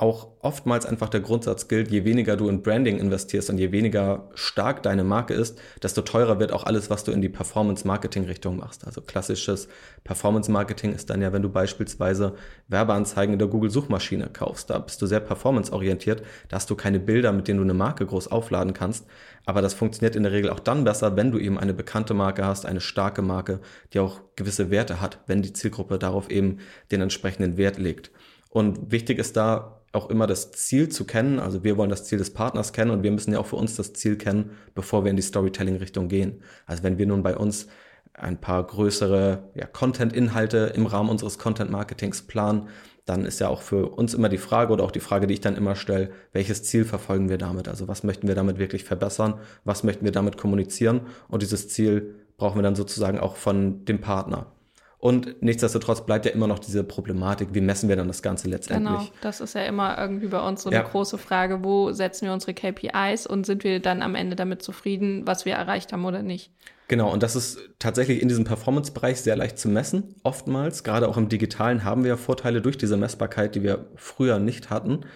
auch 0.00 0.28
oftmals 0.40 0.86
einfach 0.86 1.10
der 1.10 1.20
Grundsatz 1.20 1.68
gilt, 1.68 1.90
je 1.90 2.04
weniger 2.04 2.36
du 2.36 2.48
in 2.48 2.62
Branding 2.62 2.98
investierst 2.98 3.50
und 3.50 3.58
je 3.58 3.70
weniger 3.70 4.30
stark 4.34 4.82
deine 4.82 5.04
Marke 5.04 5.34
ist, 5.34 5.58
desto 5.82 6.00
teurer 6.00 6.40
wird 6.40 6.52
auch 6.52 6.64
alles, 6.64 6.88
was 6.88 7.04
du 7.04 7.12
in 7.12 7.20
die 7.20 7.28
Performance-Marketing-Richtung 7.28 8.56
machst. 8.56 8.86
Also 8.86 9.02
klassisches 9.02 9.68
Performance-Marketing 10.04 10.94
ist 10.94 11.10
dann 11.10 11.20
ja, 11.20 11.34
wenn 11.34 11.42
du 11.42 11.50
beispielsweise 11.50 12.34
Werbeanzeigen 12.68 13.34
in 13.34 13.38
der 13.38 13.48
Google-Suchmaschine 13.48 14.30
kaufst. 14.32 14.70
Da 14.70 14.78
bist 14.78 15.02
du 15.02 15.06
sehr 15.06 15.20
performance-orientiert, 15.20 16.22
da 16.48 16.56
hast 16.56 16.70
du 16.70 16.76
keine 16.76 16.98
Bilder, 16.98 17.32
mit 17.32 17.46
denen 17.46 17.58
du 17.58 17.64
eine 17.64 17.74
Marke 17.74 18.06
groß 18.06 18.28
aufladen 18.28 18.72
kannst. 18.72 19.06
Aber 19.44 19.60
das 19.60 19.74
funktioniert 19.74 20.16
in 20.16 20.22
der 20.22 20.32
Regel 20.32 20.50
auch 20.50 20.60
dann 20.60 20.84
besser, 20.84 21.16
wenn 21.16 21.30
du 21.30 21.38
eben 21.38 21.58
eine 21.58 21.74
bekannte 21.74 22.14
Marke 22.14 22.46
hast, 22.46 22.64
eine 22.64 22.80
starke 22.80 23.20
Marke, 23.20 23.60
die 23.92 23.98
auch 23.98 24.20
gewisse 24.36 24.70
Werte 24.70 25.02
hat, 25.02 25.18
wenn 25.26 25.42
die 25.42 25.52
Zielgruppe 25.52 25.98
darauf 25.98 26.30
eben 26.30 26.58
den 26.90 27.02
entsprechenden 27.02 27.58
Wert 27.58 27.78
legt. 27.78 28.10
Und 28.48 28.90
wichtig 28.90 29.18
ist 29.18 29.36
da 29.36 29.79
auch 29.92 30.08
immer 30.08 30.26
das 30.26 30.52
Ziel 30.52 30.88
zu 30.88 31.04
kennen. 31.04 31.38
Also 31.38 31.64
wir 31.64 31.76
wollen 31.76 31.90
das 31.90 32.04
Ziel 32.04 32.18
des 32.18 32.32
Partners 32.32 32.72
kennen 32.72 32.90
und 32.90 33.02
wir 33.02 33.10
müssen 33.10 33.32
ja 33.32 33.38
auch 33.38 33.46
für 33.46 33.56
uns 33.56 33.76
das 33.76 33.92
Ziel 33.92 34.16
kennen, 34.16 34.50
bevor 34.74 35.04
wir 35.04 35.10
in 35.10 35.16
die 35.16 35.22
Storytelling-Richtung 35.22 36.08
gehen. 36.08 36.42
Also 36.66 36.82
wenn 36.82 36.98
wir 36.98 37.06
nun 37.06 37.22
bei 37.22 37.36
uns 37.36 37.66
ein 38.14 38.40
paar 38.40 38.64
größere 38.64 39.50
ja, 39.54 39.66
Content-Inhalte 39.66 40.72
im 40.74 40.86
Rahmen 40.86 41.08
unseres 41.08 41.38
Content-Marketings 41.38 42.22
planen, 42.22 42.68
dann 43.06 43.24
ist 43.24 43.40
ja 43.40 43.48
auch 43.48 43.62
für 43.62 43.88
uns 43.88 44.14
immer 44.14 44.28
die 44.28 44.38
Frage 44.38 44.72
oder 44.72 44.84
auch 44.84 44.90
die 44.92 45.00
Frage, 45.00 45.26
die 45.26 45.34
ich 45.34 45.40
dann 45.40 45.56
immer 45.56 45.74
stelle, 45.74 46.10
welches 46.32 46.62
Ziel 46.62 46.84
verfolgen 46.84 47.28
wir 47.28 47.38
damit? 47.38 47.66
Also 47.66 47.88
was 47.88 48.04
möchten 48.04 48.28
wir 48.28 48.34
damit 48.34 48.58
wirklich 48.58 48.84
verbessern? 48.84 49.34
Was 49.64 49.82
möchten 49.82 50.04
wir 50.04 50.12
damit 50.12 50.36
kommunizieren? 50.36 51.02
Und 51.28 51.42
dieses 51.42 51.68
Ziel 51.68 52.14
brauchen 52.36 52.58
wir 52.58 52.62
dann 52.62 52.76
sozusagen 52.76 53.18
auch 53.18 53.36
von 53.36 53.84
dem 53.84 54.00
Partner. 54.00 54.52
Und 55.00 55.42
nichtsdestotrotz 55.42 56.04
bleibt 56.04 56.26
ja 56.26 56.32
immer 56.32 56.46
noch 56.46 56.58
diese 56.58 56.84
Problematik, 56.84 57.48
wie 57.52 57.62
messen 57.62 57.88
wir 57.88 57.96
dann 57.96 58.08
das 58.08 58.20
Ganze 58.20 58.48
letztendlich? 58.48 58.98
Genau, 58.98 59.10
das 59.22 59.40
ist 59.40 59.54
ja 59.54 59.62
immer 59.62 59.98
irgendwie 59.98 60.26
bei 60.26 60.46
uns 60.46 60.62
so 60.62 60.68
eine 60.68 60.76
ja. 60.76 60.82
große 60.82 61.16
Frage, 61.16 61.64
wo 61.64 61.90
setzen 61.92 62.26
wir 62.26 62.34
unsere 62.34 62.52
KPIs 62.52 63.26
und 63.26 63.46
sind 63.46 63.64
wir 63.64 63.80
dann 63.80 64.02
am 64.02 64.14
Ende 64.14 64.36
damit 64.36 64.62
zufrieden, 64.62 65.26
was 65.26 65.46
wir 65.46 65.54
erreicht 65.54 65.94
haben 65.94 66.04
oder 66.04 66.22
nicht? 66.22 66.52
Genau, 66.88 67.10
und 67.10 67.22
das 67.22 67.34
ist 67.34 67.60
tatsächlich 67.78 68.20
in 68.20 68.28
diesem 68.28 68.44
Performance-Bereich 68.44 69.22
sehr 69.22 69.36
leicht 69.36 69.58
zu 69.58 69.70
messen, 69.70 70.16
oftmals. 70.22 70.84
Gerade 70.84 71.08
auch 71.08 71.16
im 71.16 71.30
Digitalen 71.30 71.84
haben 71.84 72.02
wir 72.02 72.10
ja 72.10 72.16
Vorteile 72.16 72.60
durch 72.60 72.76
diese 72.76 72.98
Messbarkeit, 72.98 73.54
die 73.54 73.62
wir 73.62 73.86
früher 73.94 74.38
nicht 74.38 74.68
hatten. 74.68 75.06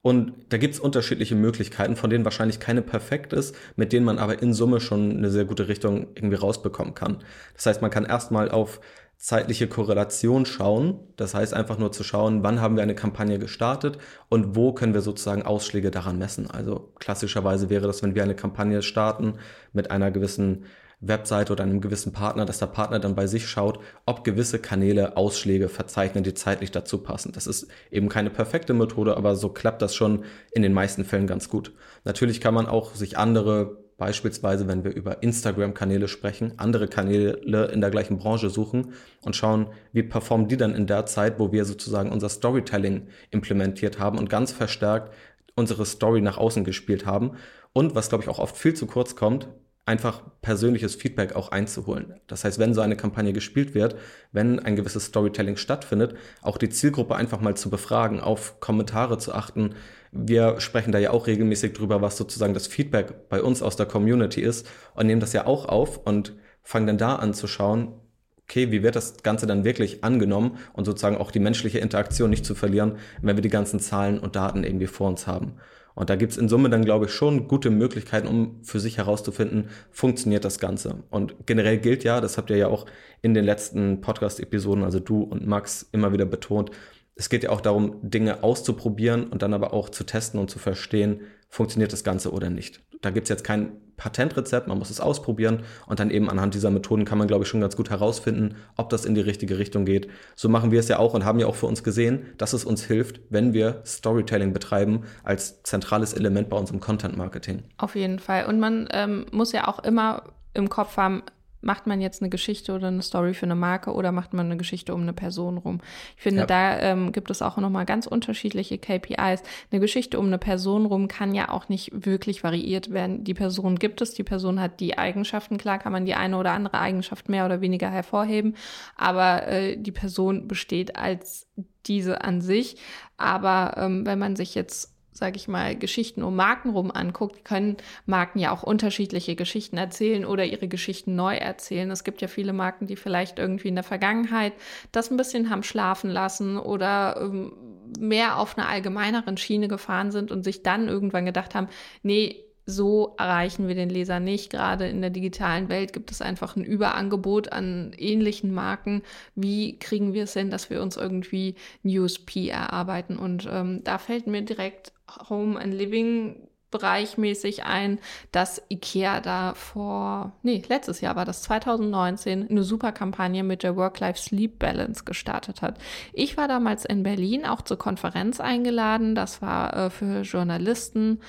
Und 0.00 0.34
da 0.50 0.58
gibt 0.58 0.74
es 0.74 0.80
unterschiedliche 0.80 1.34
Möglichkeiten, 1.34 1.96
von 1.96 2.08
denen 2.08 2.24
wahrscheinlich 2.24 2.60
keine 2.60 2.82
perfekt 2.82 3.32
ist, 3.32 3.56
mit 3.74 3.92
denen 3.92 4.04
man 4.06 4.18
aber 4.18 4.42
in 4.42 4.54
Summe 4.54 4.78
schon 4.78 5.16
eine 5.16 5.30
sehr 5.30 5.44
gute 5.44 5.66
Richtung 5.66 6.08
irgendwie 6.14 6.36
rausbekommen 6.36 6.94
kann. 6.94 7.18
Das 7.54 7.66
heißt, 7.66 7.82
man 7.82 7.90
kann 7.90 8.04
erstmal 8.04 8.50
auf 8.50 8.80
zeitliche 9.24 9.68
Korrelation 9.68 10.44
schauen. 10.44 11.00
Das 11.16 11.34
heißt 11.34 11.54
einfach 11.54 11.78
nur 11.78 11.92
zu 11.92 12.04
schauen, 12.04 12.42
wann 12.42 12.60
haben 12.60 12.76
wir 12.76 12.82
eine 12.82 12.94
Kampagne 12.94 13.38
gestartet 13.38 13.96
und 14.28 14.54
wo 14.54 14.74
können 14.74 14.92
wir 14.92 15.00
sozusagen 15.00 15.40
Ausschläge 15.40 15.90
daran 15.90 16.18
messen. 16.18 16.50
Also 16.50 16.92
klassischerweise 16.98 17.70
wäre 17.70 17.86
das, 17.86 18.02
wenn 18.02 18.14
wir 18.14 18.22
eine 18.22 18.34
Kampagne 18.34 18.82
starten 18.82 19.38
mit 19.72 19.90
einer 19.90 20.10
gewissen 20.10 20.66
Webseite 21.00 21.54
oder 21.54 21.64
einem 21.64 21.80
gewissen 21.80 22.12
Partner, 22.12 22.44
dass 22.44 22.58
der 22.58 22.66
Partner 22.66 22.98
dann 22.98 23.14
bei 23.14 23.26
sich 23.26 23.48
schaut, 23.48 23.78
ob 24.04 24.24
gewisse 24.24 24.58
Kanäle 24.58 25.16
Ausschläge 25.16 25.70
verzeichnen, 25.70 26.22
die 26.22 26.34
zeitlich 26.34 26.70
dazu 26.70 26.98
passen. 26.98 27.32
Das 27.32 27.46
ist 27.46 27.66
eben 27.90 28.10
keine 28.10 28.28
perfekte 28.28 28.74
Methode, 28.74 29.16
aber 29.16 29.36
so 29.36 29.48
klappt 29.48 29.80
das 29.80 29.94
schon 29.94 30.26
in 30.52 30.60
den 30.60 30.74
meisten 30.74 31.02
Fällen 31.02 31.26
ganz 31.26 31.48
gut. 31.48 31.72
Natürlich 32.04 32.42
kann 32.42 32.52
man 32.52 32.66
auch 32.66 32.94
sich 32.94 33.16
andere 33.16 33.83
beispielsweise, 33.96 34.66
wenn 34.66 34.84
wir 34.84 34.94
über 34.94 35.22
Instagram-Kanäle 35.22 36.08
sprechen, 36.08 36.54
andere 36.56 36.88
Kanäle 36.88 37.66
in 37.66 37.80
der 37.80 37.90
gleichen 37.90 38.18
Branche 38.18 38.50
suchen 38.50 38.92
und 39.22 39.36
schauen, 39.36 39.68
wie 39.92 40.02
performen 40.02 40.48
die 40.48 40.56
dann 40.56 40.74
in 40.74 40.86
der 40.86 41.06
Zeit, 41.06 41.38
wo 41.38 41.52
wir 41.52 41.64
sozusagen 41.64 42.10
unser 42.10 42.28
Storytelling 42.28 43.08
implementiert 43.30 43.98
haben 43.98 44.18
und 44.18 44.28
ganz 44.28 44.52
verstärkt 44.52 45.14
unsere 45.54 45.86
Story 45.86 46.20
nach 46.20 46.38
außen 46.38 46.64
gespielt 46.64 47.06
haben. 47.06 47.32
Und 47.72 47.94
was, 47.94 48.08
glaube 48.08 48.24
ich, 48.24 48.30
auch 48.30 48.38
oft 48.38 48.56
viel 48.56 48.74
zu 48.74 48.86
kurz 48.86 49.16
kommt, 49.16 49.48
einfach 49.86 50.22
persönliches 50.40 50.94
Feedback 50.94 51.36
auch 51.36 51.50
einzuholen. 51.50 52.14
Das 52.26 52.44
heißt, 52.44 52.58
wenn 52.58 52.72
so 52.72 52.80
eine 52.80 52.96
Kampagne 52.96 53.32
gespielt 53.32 53.74
wird, 53.74 53.96
wenn 54.32 54.58
ein 54.58 54.76
gewisses 54.76 55.06
Storytelling 55.06 55.56
stattfindet, 55.56 56.16
auch 56.40 56.56
die 56.56 56.70
Zielgruppe 56.70 57.16
einfach 57.16 57.40
mal 57.40 57.54
zu 57.54 57.68
befragen, 57.68 58.20
auf 58.20 58.60
Kommentare 58.60 59.18
zu 59.18 59.34
achten. 59.34 59.74
Wir 60.16 60.60
sprechen 60.60 60.92
da 60.92 60.98
ja 60.98 61.10
auch 61.10 61.26
regelmäßig 61.26 61.72
drüber, 61.72 62.00
was 62.00 62.16
sozusagen 62.16 62.54
das 62.54 62.68
Feedback 62.68 63.28
bei 63.28 63.42
uns 63.42 63.62
aus 63.62 63.76
der 63.76 63.86
Community 63.86 64.40
ist 64.40 64.66
und 64.94 65.06
nehmen 65.06 65.20
das 65.20 65.32
ja 65.32 65.46
auch 65.46 65.66
auf 65.66 65.98
und 65.98 66.34
fangen 66.62 66.86
dann 66.86 66.98
da 66.98 67.16
an 67.16 67.34
zu 67.34 67.46
schauen, 67.48 68.00
okay, 68.44 68.70
wie 68.70 68.82
wird 68.82 68.94
das 68.94 69.22
Ganze 69.22 69.46
dann 69.46 69.64
wirklich 69.64 70.04
angenommen 70.04 70.58
und 70.72 70.84
sozusagen 70.84 71.16
auch 71.16 71.30
die 71.30 71.40
menschliche 71.40 71.78
Interaktion 71.78 72.30
nicht 72.30 72.46
zu 72.46 72.54
verlieren, 72.54 72.98
wenn 73.22 73.36
wir 73.36 73.42
die 73.42 73.48
ganzen 73.48 73.80
Zahlen 73.80 74.18
und 74.18 74.36
Daten 74.36 74.64
irgendwie 74.64 74.86
vor 74.86 75.08
uns 75.08 75.26
haben. 75.26 75.54
Und 75.94 76.10
da 76.10 76.16
gibt's 76.16 76.36
in 76.36 76.48
Summe 76.48 76.70
dann, 76.70 76.84
glaube 76.84 77.06
ich, 77.06 77.12
schon 77.12 77.46
gute 77.46 77.70
Möglichkeiten, 77.70 78.26
um 78.26 78.64
für 78.64 78.80
sich 78.80 78.98
herauszufinden, 78.98 79.68
funktioniert 79.90 80.44
das 80.44 80.58
Ganze. 80.58 81.04
Und 81.10 81.46
generell 81.46 81.78
gilt 81.78 82.02
ja, 82.02 82.20
das 82.20 82.36
habt 82.36 82.50
ihr 82.50 82.56
ja 82.56 82.66
auch 82.68 82.86
in 83.22 83.32
den 83.32 83.44
letzten 83.44 84.00
Podcast-Episoden, 84.00 84.82
also 84.82 84.98
du 84.98 85.22
und 85.22 85.46
Max, 85.46 85.88
immer 85.92 86.12
wieder 86.12 86.24
betont, 86.24 86.72
es 87.16 87.28
geht 87.28 87.44
ja 87.44 87.50
auch 87.50 87.60
darum, 87.60 87.98
Dinge 88.02 88.42
auszuprobieren 88.42 89.28
und 89.28 89.42
dann 89.42 89.54
aber 89.54 89.72
auch 89.72 89.88
zu 89.88 90.04
testen 90.04 90.40
und 90.40 90.50
zu 90.50 90.58
verstehen, 90.58 91.20
funktioniert 91.48 91.92
das 91.92 92.04
Ganze 92.04 92.32
oder 92.32 92.50
nicht. 92.50 92.82
Da 93.02 93.10
gibt's 93.10 93.30
jetzt 93.30 93.44
kein 93.44 93.72
Patentrezept, 93.96 94.66
man 94.66 94.78
muss 94.78 94.90
es 94.90 95.00
ausprobieren 95.00 95.62
und 95.86 96.00
dann 96.00 96.10
eben 96.10 96.28
anhand 96.28 96.54
dieser 96.54 96.70
Methoden 96.70 97.04
kann 97.04 97.18
man, 97.18 97.28
glaube 97.28 97.44
ich, 97.44 97.48
schon 97.48 97.60
ganz 97.60 97.76
gut 97.76 97.90
herausfinden, 97.90 98.56
ob 98.76 98.90
das 98.90 99.04
in 99.04 99.14
die 99.14 99.20
richtige 99.20 99.58
Richtung 99.58 99.84
geht. 99.84 100.08
So 100.34 100.48
machen 100.48 100.72
wir 100.72 100.80
es 100.80 100.88
ja 100.88 100.98
auch 100.98 101.14
und 101.14 101.24
haben 101.24 101.38
ja 101.38 101.46
auch 101.46 101.54
für 101.54 101.66
uns 101.66 101.84
gesehen, 101.84 102.26
dass 102.38 102.54
es 102.54 102.64
uns 102.64 102.84
hilft, 102.84 103.20
wenn 103.30 103.52
wir 103.52 103.82
Storytelling 103.86 104.52
betreiben 104.52 105.04
als 105.22 105.62
zentrales 105.62 106.12
Element 106.12 106.48
bei 106.48 106.56
unserem 106.56 106.80
Content 106.80 107.16
Marketing. 107.16 107.62
Auf 107.76 107.94
jeden 107.94 108.18
Fall. 108.18 108.46
Und 108.46 108.58
man 108.58 108.88
ähm, 108.90 109.26
muss 109.30 109.52
ja 109.52 109.68
auch 109.68 109.78
immer 109.78 110.24
im 110.54 110.68
Kopf 110.68 110.96
haben, 110.96 111.22
macht 111.64 111.86
man 111.86 112.00
jetzt 112.00 112.22
eine 112.22 112.30
Geschichte 112.30 112.72
oder 112.74 112.88
eine 112.88 113.02
Story 113.02 113.34
für 113.34 113.46
eine 113.46 113.54
Marke 113.54 113.92
oder 113.92 114.12
macht 114.12 114.32
man 114.32 114.46
eine 114.46 114.56
Geschichte 114.56 114.94
um 114.94 115.02
eine 115.02 115.12
Person 115.12 115.58
rum. 115.58 115.80
Ich 116.16 116.22
finde, 116.22 116.40
ja. 116.40 116.46
da 116.46 116.80
ähm, 116.80 117.12
gibt 117.12 117.30
es 117.30 117.42
auch 117.42 117.56
nochmal 117.56 117.84
ganz 117.84 118.06
unterschiedliche 118.06 118.78
KPIs. 118.78 119.42
Eine 119.70 119.80
Geschichte 119.80 120.18
um 120.18 120.26
eine 120.26 120.38
Person 120.38 120.86
rum 120.86 121.08
kann 121.08 121.34
ja 121.34 121.48
auch 121.50 121.68
nicht 121.68 121.90
wirklich 122.06 122.44
variiert 122.44 122.92
werden. 122.92 123.24
Die 123.24 123.34
Person 123.34 123.76
gibt 123.76 124.00
es, 124.00 124.14
die 124.14 124.24
Person 124.24 124.60
hat 124.60 124.80
die 124.80 124.98
Eigenschaften. 124.98 125.58
Klar 125.58 125.78
kann 125.78 125.92
man 125.92 126.06
die 126.06 126.14
eine 126.14 126.36
oder 126.36 126.52
andere 126.52 126.78
Eigenschaft 126.78 127.28
mehr 127.28 127.46
oder 127.46 127.60
weniger 127.60 127.90
hervorheben, 127.90 128.56
aber 128.96 129.46
äh, 129.46 129.76
die 129.76 129.92
Person 129.92 130.48
besteht 130.48 130.96
als 130.96 131.46
diese 131.86 132.22
an 132.22 132.40
sich. 132.40 132.76
Aber 133.16 133.74
ähm, 133.76 134.06
wenn 134.06 134.18
man 134.18 134.36
sich 134.36 134.54
jetzt 134.54 134.93
sage 135.14 135.36
ich 135.36 135.46
mal, 135.46 135.76
Geschichten 135.76 136.24
um 136.24 136.34
Marken 136.34 136.70
rum 136.70 136.90
anguckt, 136.90 137.44
können 137.44 137.76
Marken 138.04 138.40
ja 138.40 138.50
auch 138.50 138.64
unterschiedliche 138.64 139.36
Geschichten 139.36 139.76
erzählen 139.76 140.26
oder 140.26 140.44
ihre 140.44 140.66
Geschichten 140.66 141.14
neu 141.14 141.36
erzählen. 141.36 141.90
Es 141.92 142.02
gibt 142.02 142.20
ja 142.20 142.26
viele 142.26 142.52
Marken, 142.52 142.88
die 142.88 142.96
vielleicht 142.96 143.38
irgendwie 143.38 143.68
in 143.68 143.76
der 143.76 143.84
Vergangenheit 143.84 144.52
das 144.90 145.12
ein 145.12 145.16
bisschen 145.16 145.50
haben 145.50 145.62
schlafen 145.62 146.10
lassen 146.10 146.58
oder 146.58 147.16
ähm, 147.20 147.52
mehr 148.00 148.38
auf 148.38 148.58
einer 148.58 148.68
allgemeineren 148.68 149.36
Schiene 149.36 149.68
gefahren 149.68 150.10
sind 150.10 150.32
und 150.32 150.42
sich 150.42 150.64
dann 150.64 150.88
irgendwann 150.88 151.26
gedacht 151.26 151.54
haben, 151.54 151.68
nee, 152.02 152.44
so 152.66 153.14
erreichen 153.18 153.68
wir 153.68 153.74
den 153.74 153.90
Leser 153.90 154.20
nicht. 154.20 154.50
Gerade 154.50 154.88
in 154.88 155.00
der 155.00 155.10
digitalen 155.10 155.68
Welt 155.68 155.92
gibt 155.92 156.10
es 156.10 156.22
einfach 156.22 156.56
ein 156.56 156.64
Überangebot 156.64 157.52
an 157.52 157.92
ähnlichen 157.96 158.52
Marken. 158.52 159.02
Wie 159.34 159.78
kriegen 159.78 160.14
wir 160.14 160.24
es 160.24 160.32
hin, 160.32 160.50
dass 160.50 160.70
wir 160.70 160.82
uns 160.82 160.96
irgendwie 160.96 161.56
USP 161.84 162.48
erarbeiten? 162.48 163.18
Und 163.18 163.48
ähm, 163.50 163.82
da 163.84 163.98
fällt 163.98 164.26
mir 164.26 164.42
direkt 164.42 164.92
Home 165.28 165.60
and 165.60 165.74
Living 165.74 166.48
bereichmäßig 166.74 167.62
ein, 167.62 168.00
dass 168.32 168.60
IKEA 168.68 169.20
da 169.20 169.54
vor, 169.54 170.32
nee, 170.42 170.60
letztes 170.68 171.00
Jahr 171.00 171.14
war 171.14 171.24
das 171.24 171.42
2019, 171.42 172.50
eine 172.50 172.64
super 172.64 172.90
Kampagne 172.90 173.44
mit 173.44 173.62
der 173.62 173.76
Work-Life-Sleep-Balance 173.76 175.04
gestartet 175.04 175.62
hat. 175.62 175.78
Ich 176.12 176.36
war 176.36 176.48
damals 176.48 176.84
in 176.84 177.04
Berlin 177.04 177.46
auch 177.46 177.62
zur 177.62 177.78
Konferenz 177.78 178.40
eingeladen. 178.40 179.14
Das 179.14 179.40
war 179.40 179.76
äh, 179.76 179.90
für 179.90 180.22
Journalisten 180.22 181.20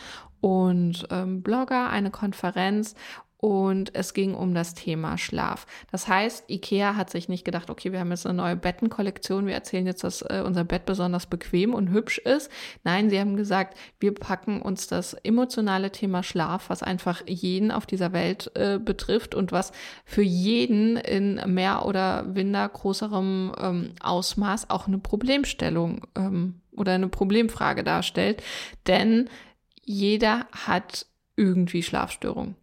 und 0.41 1.07
ähm, 1.11 1.41
Blogger 1.41 1.89
eine 1.89 2.11
Konferenz 2.11 2.95
und 3.45 3.93
es 3.93 4.15
ging 4.15 4.33
um 4.33 4.55
das 4.55 4.73
Thema 4.73 5.19
Schlaf. 5.19 5.67
Das 5.91 6.07
heißt, 6.07 6.49
IKEA 6.49 6.95
hat 6.95 7.11
sich 7.11 7.29
nicht 7.29 7.45
gedacht, 7.45 7.69
okay, 7.69 7.91
wir 7.91 7.99
haben 7.99 8.09
jetzt 8.09 8.25
eine 8.25 8.33
neue 8.33 8.55
Bettenkollektion, 8.55 9.45
wir 9.45 9.53
erzählen 9.53 9.85
jetzt, 9.85 10.03
dass 10.03 10.23
äh, 10.23 10.41
unser 10.43 10.63
Bett 10.63 10.85
besonders 10.87 11.27
bequem 11.27 11.75
und 11.75 11.91
hübsch 11.91 12.17
ist. 12.17 12.49
Nein, 12.83 13.11
sie 13.11 13.19
haben 13.19 13.35
gesagt, 13.35 13.77
wir 13.99 14.15
packen 14.15 14.63
uns 14.63 14.87
das 14.87 15.13
emotionale 15.13 15.91
Thema 15.91 16.23
Schlaf, 16.23 16.71
was 16.71 16.81
einfach 16.81 17.21
jeden 17.27 17.71
auf 17.71 17.85
dieser 17.85 18.13
Welt 18.13 18.49
äh, 18.55 18.79
betrifft 18.79 19.35
und 19.35 19.51
was 19.51 19.73
für 20.05 20.23
jeden 20.23 20.97
in 20.97 21.35
mehr 21.53 21.85
oder 21.85 22.23
minder 22.23 22.67
größerem 22.67 23.53
ähm, 23.61 23.91
Ausmaß 24.01 24.71
auch 24.71 24.87
eine 24.87 24.97
Problemstellung 24.97 26.07
ähm, 26.15 26.61
oder 26.75 26.93
eine 26.93 27.09
Problemfrage 27.09 27.83
darstellt. 27.83 28.41
Denn 28.87 29.29
jeder 29.85 30.47
hat 30.51 31.05
irgendwie 31.35 31.83
Schlafstörungen. 31.83 32.55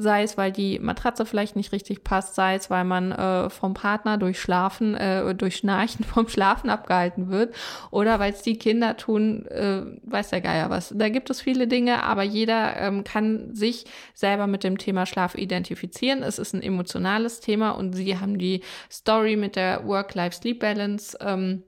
Sei 0.00 0.22
es, 0.22 0.36
weil 0.36 0.52
die 0.52 0.78
Matratze 0.78 1.26
vielleicht 1.26 1.56
nicht 1.56 1.72
richtig 1.72 2.04
passt, 2.04 2.36
sei 2.36 2.54
es, 2.54 2.70
weil 2.70 2.84
man 2.84 3.10
äh, 3.10 3.50
vom 3.50 3.74
Partner 3.74 4.16
durch 4.16 4.40
Schlafen, 4.40 4.94
äh, 4.94 5.34
durch 5.34 5.56
Schnarchen 5.56 6.04
vom 6.04 6.28
Schlafen 6.28 6.70
abgehalten 6.70 7.30
wird 7.30 7.52
oder 7.90 8.20
weil 8.20 8.32
es 8.32 8.42
die 8.42 8.58
Kinder 8.58 8.96
tun, 8.96 9.46
äh, 9.46 9.82
weiß 10.04 10.30
der 10.30 10.40
Geier 10.40 10.70
was. 10.70 10.94
Da 10.96 11.08
gibt 11.08 11.30
es 11.30 11.40
viele 11.40 11.66
Dinge, 11.66 12.04
aber 12.04 12.22
jeder 12.22 12.76
ähm, 12.76 13.02
kann 13.02 13.52
sich 13.56 13.86
selber 14.14 14.46
mit 14.46 14.62
dem 14.62 14.78
Thema 14.78 15.04
Schlaf 15.04 15.34
identifizieren. 15.34 16.22
Es 16.22 16.38
ist 16.38 16.54
ein 16.54 16.62
emotionales 16.62 17.40
Thema 17.40 17.70
und 17.70 17.94
sie 17.94 18.20
haben 18.20 18.38
die 18.38 18.62
Story 18.92 19.34
mit 19.34 19.56
der 19.56 19.84
Work-Life-Sleep-Balance 19.84 21.18
ähm, 21.22 21.64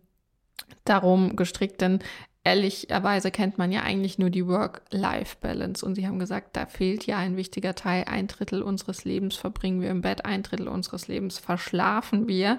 darum 0.84 1.34
gestrickt, 1.34 1.80
denn 1.80 1.98
ehrlicherweise 2.42 3.30
kennt 3.30 3.58
man 3.58 3.70
ja 3.70 3.82
eigentlich 3.82 4.18
nur 4.18 4.30
die 4.30 4.46
Work-Life-Balance. 4.46 5.84
Und 5.84 5.94
sie 5.94 6.06
haben 6.06 6.18
gesagt, 6.18 6.56
da 6.56 6.66
fehlt 6.66 7.06
ja 7.06 7.18
ein 7.18 7.36
wichtiger 7.36 7.74
Teil. 7.74 8.04
Ein 8.06 8.28
Drittel 8.28 8.62
unseres 8.62 9.04
Lebens 9.04 9.36
verbringen 9.36 9.80
wir 9.80 9.90
im 9.90 10.00
Bett, 10.00 10.24
ein 10.24 10.42
Drittel 10.42 10.68
unseres 10.68 11.06
Lebens 11.06 11.38
verschlafen 11.38 12.28
wir. 12.28 12.58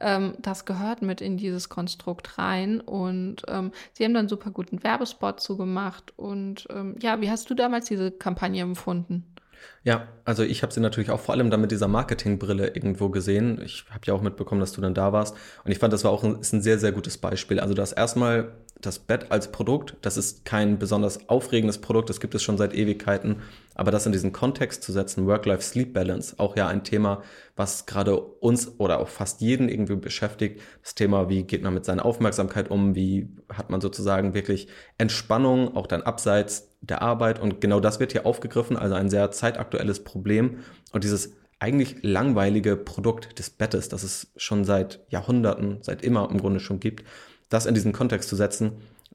Ähm, 0.00 0.34
das 0.38 0.66
gehört 0.66 1.00
mit 1.00 1.20
in 1.20 1.38
dieses 1.38 1.68
Konstrukt 1.70 2.38
rein. 2.38 2.80
Und 2.80 3.42
ähm, 3.48 3.72
sie 3.92 4.04
haben 4.04 4.14
dann 4.14 4.28
super 4.28 4.50
guten 4.50 4.82
Werbespot 4.82 5.40
zugemacht. 5.40 6.12
Und 6.16 6.66
ähm, 6.70 6.96
ja, 7.00 7.20
wie 7.20 7.30
hast 7.30 7.48
du 7.48 7.54
damals 7.54 7.86
diese 7.86 8.10
Kampagne 8.10 8.62
empfunden? 8.62 9.31
Ja, 9.84 10.06
also 10.24 10.44
ich 10.44 10.62
habe 10.62 10.72
sie 10.72 10.78
natürlich 10.80 11.10
auch 11.10 11.18
vor 11.18 11.34
allem 11.34 11.50
dann 11.50 11.60
mit 11.60 11.72
dieser 11.72 11.88
Marketingbrille 11.88 12.68
irgendwo 12.68 13.08
gesehen. 13.08 13.60
Ich 13.64 13.84
habe 13.90 14.02
ja 14.06 14.14
auch 14.14 14.22
mitbekommen, 14.22 14.60
dass 14.60 14.70
du 14.70 14.80
dann 14.80 14.94
da 14.94 15.12
warst. 15.12 15.36
Und 15.64 15.72
ich 15.72 15.78
fand, 15.80 15.92
das 15.92 16.04
war 16.04 16.12
auch 16.12 16.22
ein, 16.22 16.38
ist 16.38 16.52
ein 16.52 16.62
sehr, 16.62 16.78
sehr 16.78 16.92
gutes 16.92 17.18
Beispiel. 17.18 17.58
Also 17.58 17.74
das 17.74 17.92
erstmal 17.92 18.52
das 18.80 19.00
Bett 19.00 19.30
als 19.30 19.50
Produkt, 19.50 19.96
das 20.02 20.16
ist 20.16 20.44
kein 20.44 20.78
besonders 20.78 21.28
aufregendes 21.28 21.78
Produkt, 21.78 22.10
das 22.10 22.20
gibt 22.20 22.34
es 22.34 22.42
schon 22.42 22.58
seit 22.58 22.74
Ewigkeiten, 22.74 23.42
aber 23.74 23.92
das 23.92 24.06
in 24.06 24.12
diesen 24.12 24.32
Kontext 24.32 24.82
zu 24.82 24.90
setzen, 24.92 25.26
Work-Life-Sleep-Balance, 25.26 26.34
auch 26.38 26.56
ja 26.56 26.66
ein 26.66 26.82
Thema, 26.82 27.22
was 27.54 27.86
gerade 27.86 28.20
uns 28.20 28.80
oder 28.80 28.98
auch 28.98 29.08
fast 29.08 29.40
jeden 29.40 29.68
irgendwie 29.68 29.96
beschäftigt. 29.96 30.60
Das 30.82 30.96
Thema, 30.96 31.28
wie 31.28 31.44
geht 31.44 31.62
man 31.62 31.74
mit 31.74 31.84
seiner 31.84 32.04
Aufmerksamkeit 32.04 32.70
um, 32.70 32.94
wie 32.96 33.28
hat 33.48 33.70
man 33.70 33.80
sozusagen 33.80 34.34
wirklich 34.34 34.68
Entspannung, 34.98 35.76
auch 35.76 35.86
dann 35.86 36.02
abseits 36.02 36.71
der 36.82 37.00
Arbeit 37.00 37.40
und 37.40 37.60
genau 37.60 37.80
das 37.80 38.00
wird 38.00 38.12
hier 38.12 38.26
aufgegriffen, 38.26 38.76
also 38.76 38.94
ein 38.94 39.08
sehr 39.08 39.30
zeitaktuelles 39.30 40.04
Problem 40.04 40.58
und 40.92 41.04
dieses 41.04 41.32
eigentlich 41.58 42.02
langweilige 42.02 42.76
Produkt 42.76 43.38
des 43.38 43.50
Bettes, 43.50 43.88
das 43.88 44.02
es 44.02 44.32
schon 44.36 44.64
seit 44.64 45.00
Jahrhunderten, 45.08 45.78
seit 45.80 46.02
immer 46.02 46.28
im 46.28 46.38
Grunde 46.38 46.58
schon 46.58 46.80
gibt, 46.80 47.04
das 47.48 47.66
in 47.66 47.74
diesen 47.74 47.92
Kontext 47.92 48.28
zu 48.28 48.34
setzen, 48.34 48.72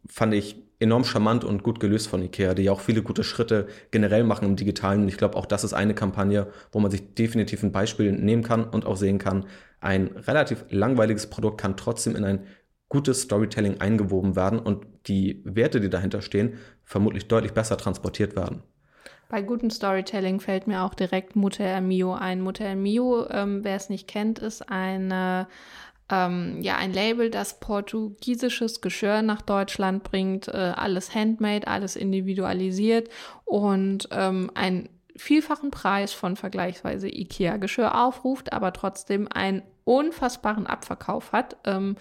fand 0.08 0.34
ich 0.34 0.56
enorm 0.80 1.03
charmant 1.03 1.43
und 1.43 1.63
gut 1.63 1.80
gelöst 1.80 2.08
von 2.08 2.21
Ikea, 2.21 2.53
die 2.53 2.63
ja 2.63 2.71
auch 2.71 2.80
viele 2.80 3.01
gute 3.01 3.23
Schritte 3.23 3.67
generell 3.91 4.23
machen 4.23 4.47
im 4.47 4.56
Digitalen. 4.56 5.01
Und 5.01 5.08
ich 5.10 5.17
glaube, 5.17 5.36
auch 5.36 5.45
das 5.45 5.63
ist 5.63 5.73
eine 5.73 5.95
Kampagne, 5.95 6.47
wo 6.71 6.80
man 6.80 6.91
sich 6.91 7.15
definitiv 7.15 7.63
ein 7.63 7.71
Beispiel 7.71 8.12
nehmen 8.12 8.43
kann 8.43 8.63
und 8.63 8.86
auch 8.86 8.95
sehen 8.95 9.17
kann, 9.17 9.45
ein 9.80 10.08
relativ 10.08 10.65
langweiliges 10.69 11.27
Produkt 11.27 11.60
kann 11.60 11.77
trotzdem 11.77 12.15
in 12.15 12.23
ein 12.23 12.43
gutes 12.89 13.21
Storytelling 13.23 13.82
eingewoben 13.82 14.36
werden 14.36 14.60
und 14.60 14.86
die 15.08 15.41
Werte, 15.43 15.82
die 15.82 15.89
dahinter 15.89 16.21
stehen, 16.21 16.58
vermutlich 16.84 17.28
deutlich 17.28 17.54
besser 17.54 17.78
transportiert 17.78 18.36
werden. 18.36 18.63
Bei 19.30 19.41
gutem 19.41 19.69
Storytelling 19.69 20.39
fällt 20.39 20.67
mir 20.67 20.84
auch 20.84 20.93
direkt 20.93 21.36
Mutter 21.36 21.82
Mio 21.82 22.13
ein. 22.13 22.39
Mutter 22.39 22.76
Mio, 22.76 23.28
ähm, 23.30 23.63
wer 23.63 23.76
es 23.76 23.89
nicht 23.89 24.08
kennt, 24.08 24.39
ist 24.39 24.69
eine 24.69 25.47
ähm, 26.10 26.62
ja 26.62 26.78
ein 26.78 26.93
Label, 26.93 27.30
das 27.30 27.60
portugiesisches 27.60 28.80
Geschirr 28.80 29.21
nach 29.21 29.41
Deutschland 29.41 30.04
bringt, 30.04 30.47
äh, 30.47 30.73
alles 30.76 31.13
handmade, 31.13 31.67
alles 31.67 31.97
individualisiert 31.97 33.10
und 33.43 34.08
ähm, 34.12 34.50
einen 34.54 34.89
vielfachen 35.17 35.71
Preis 35.71 36.13
von 36.13 36.36
vergleichsweise 36.36 37.10
IKEA-Geschirr 37.10 38.00
aufruft, 38.00 38.54
aber 38.54 38.71
trotzdem 38.71 39.28
einen 39.30 39.63
unfassbaren 39.84 40.67
Abverkauf 40.67 41.32
hat. 41.32 41.58
Ähm, 41.65 41.95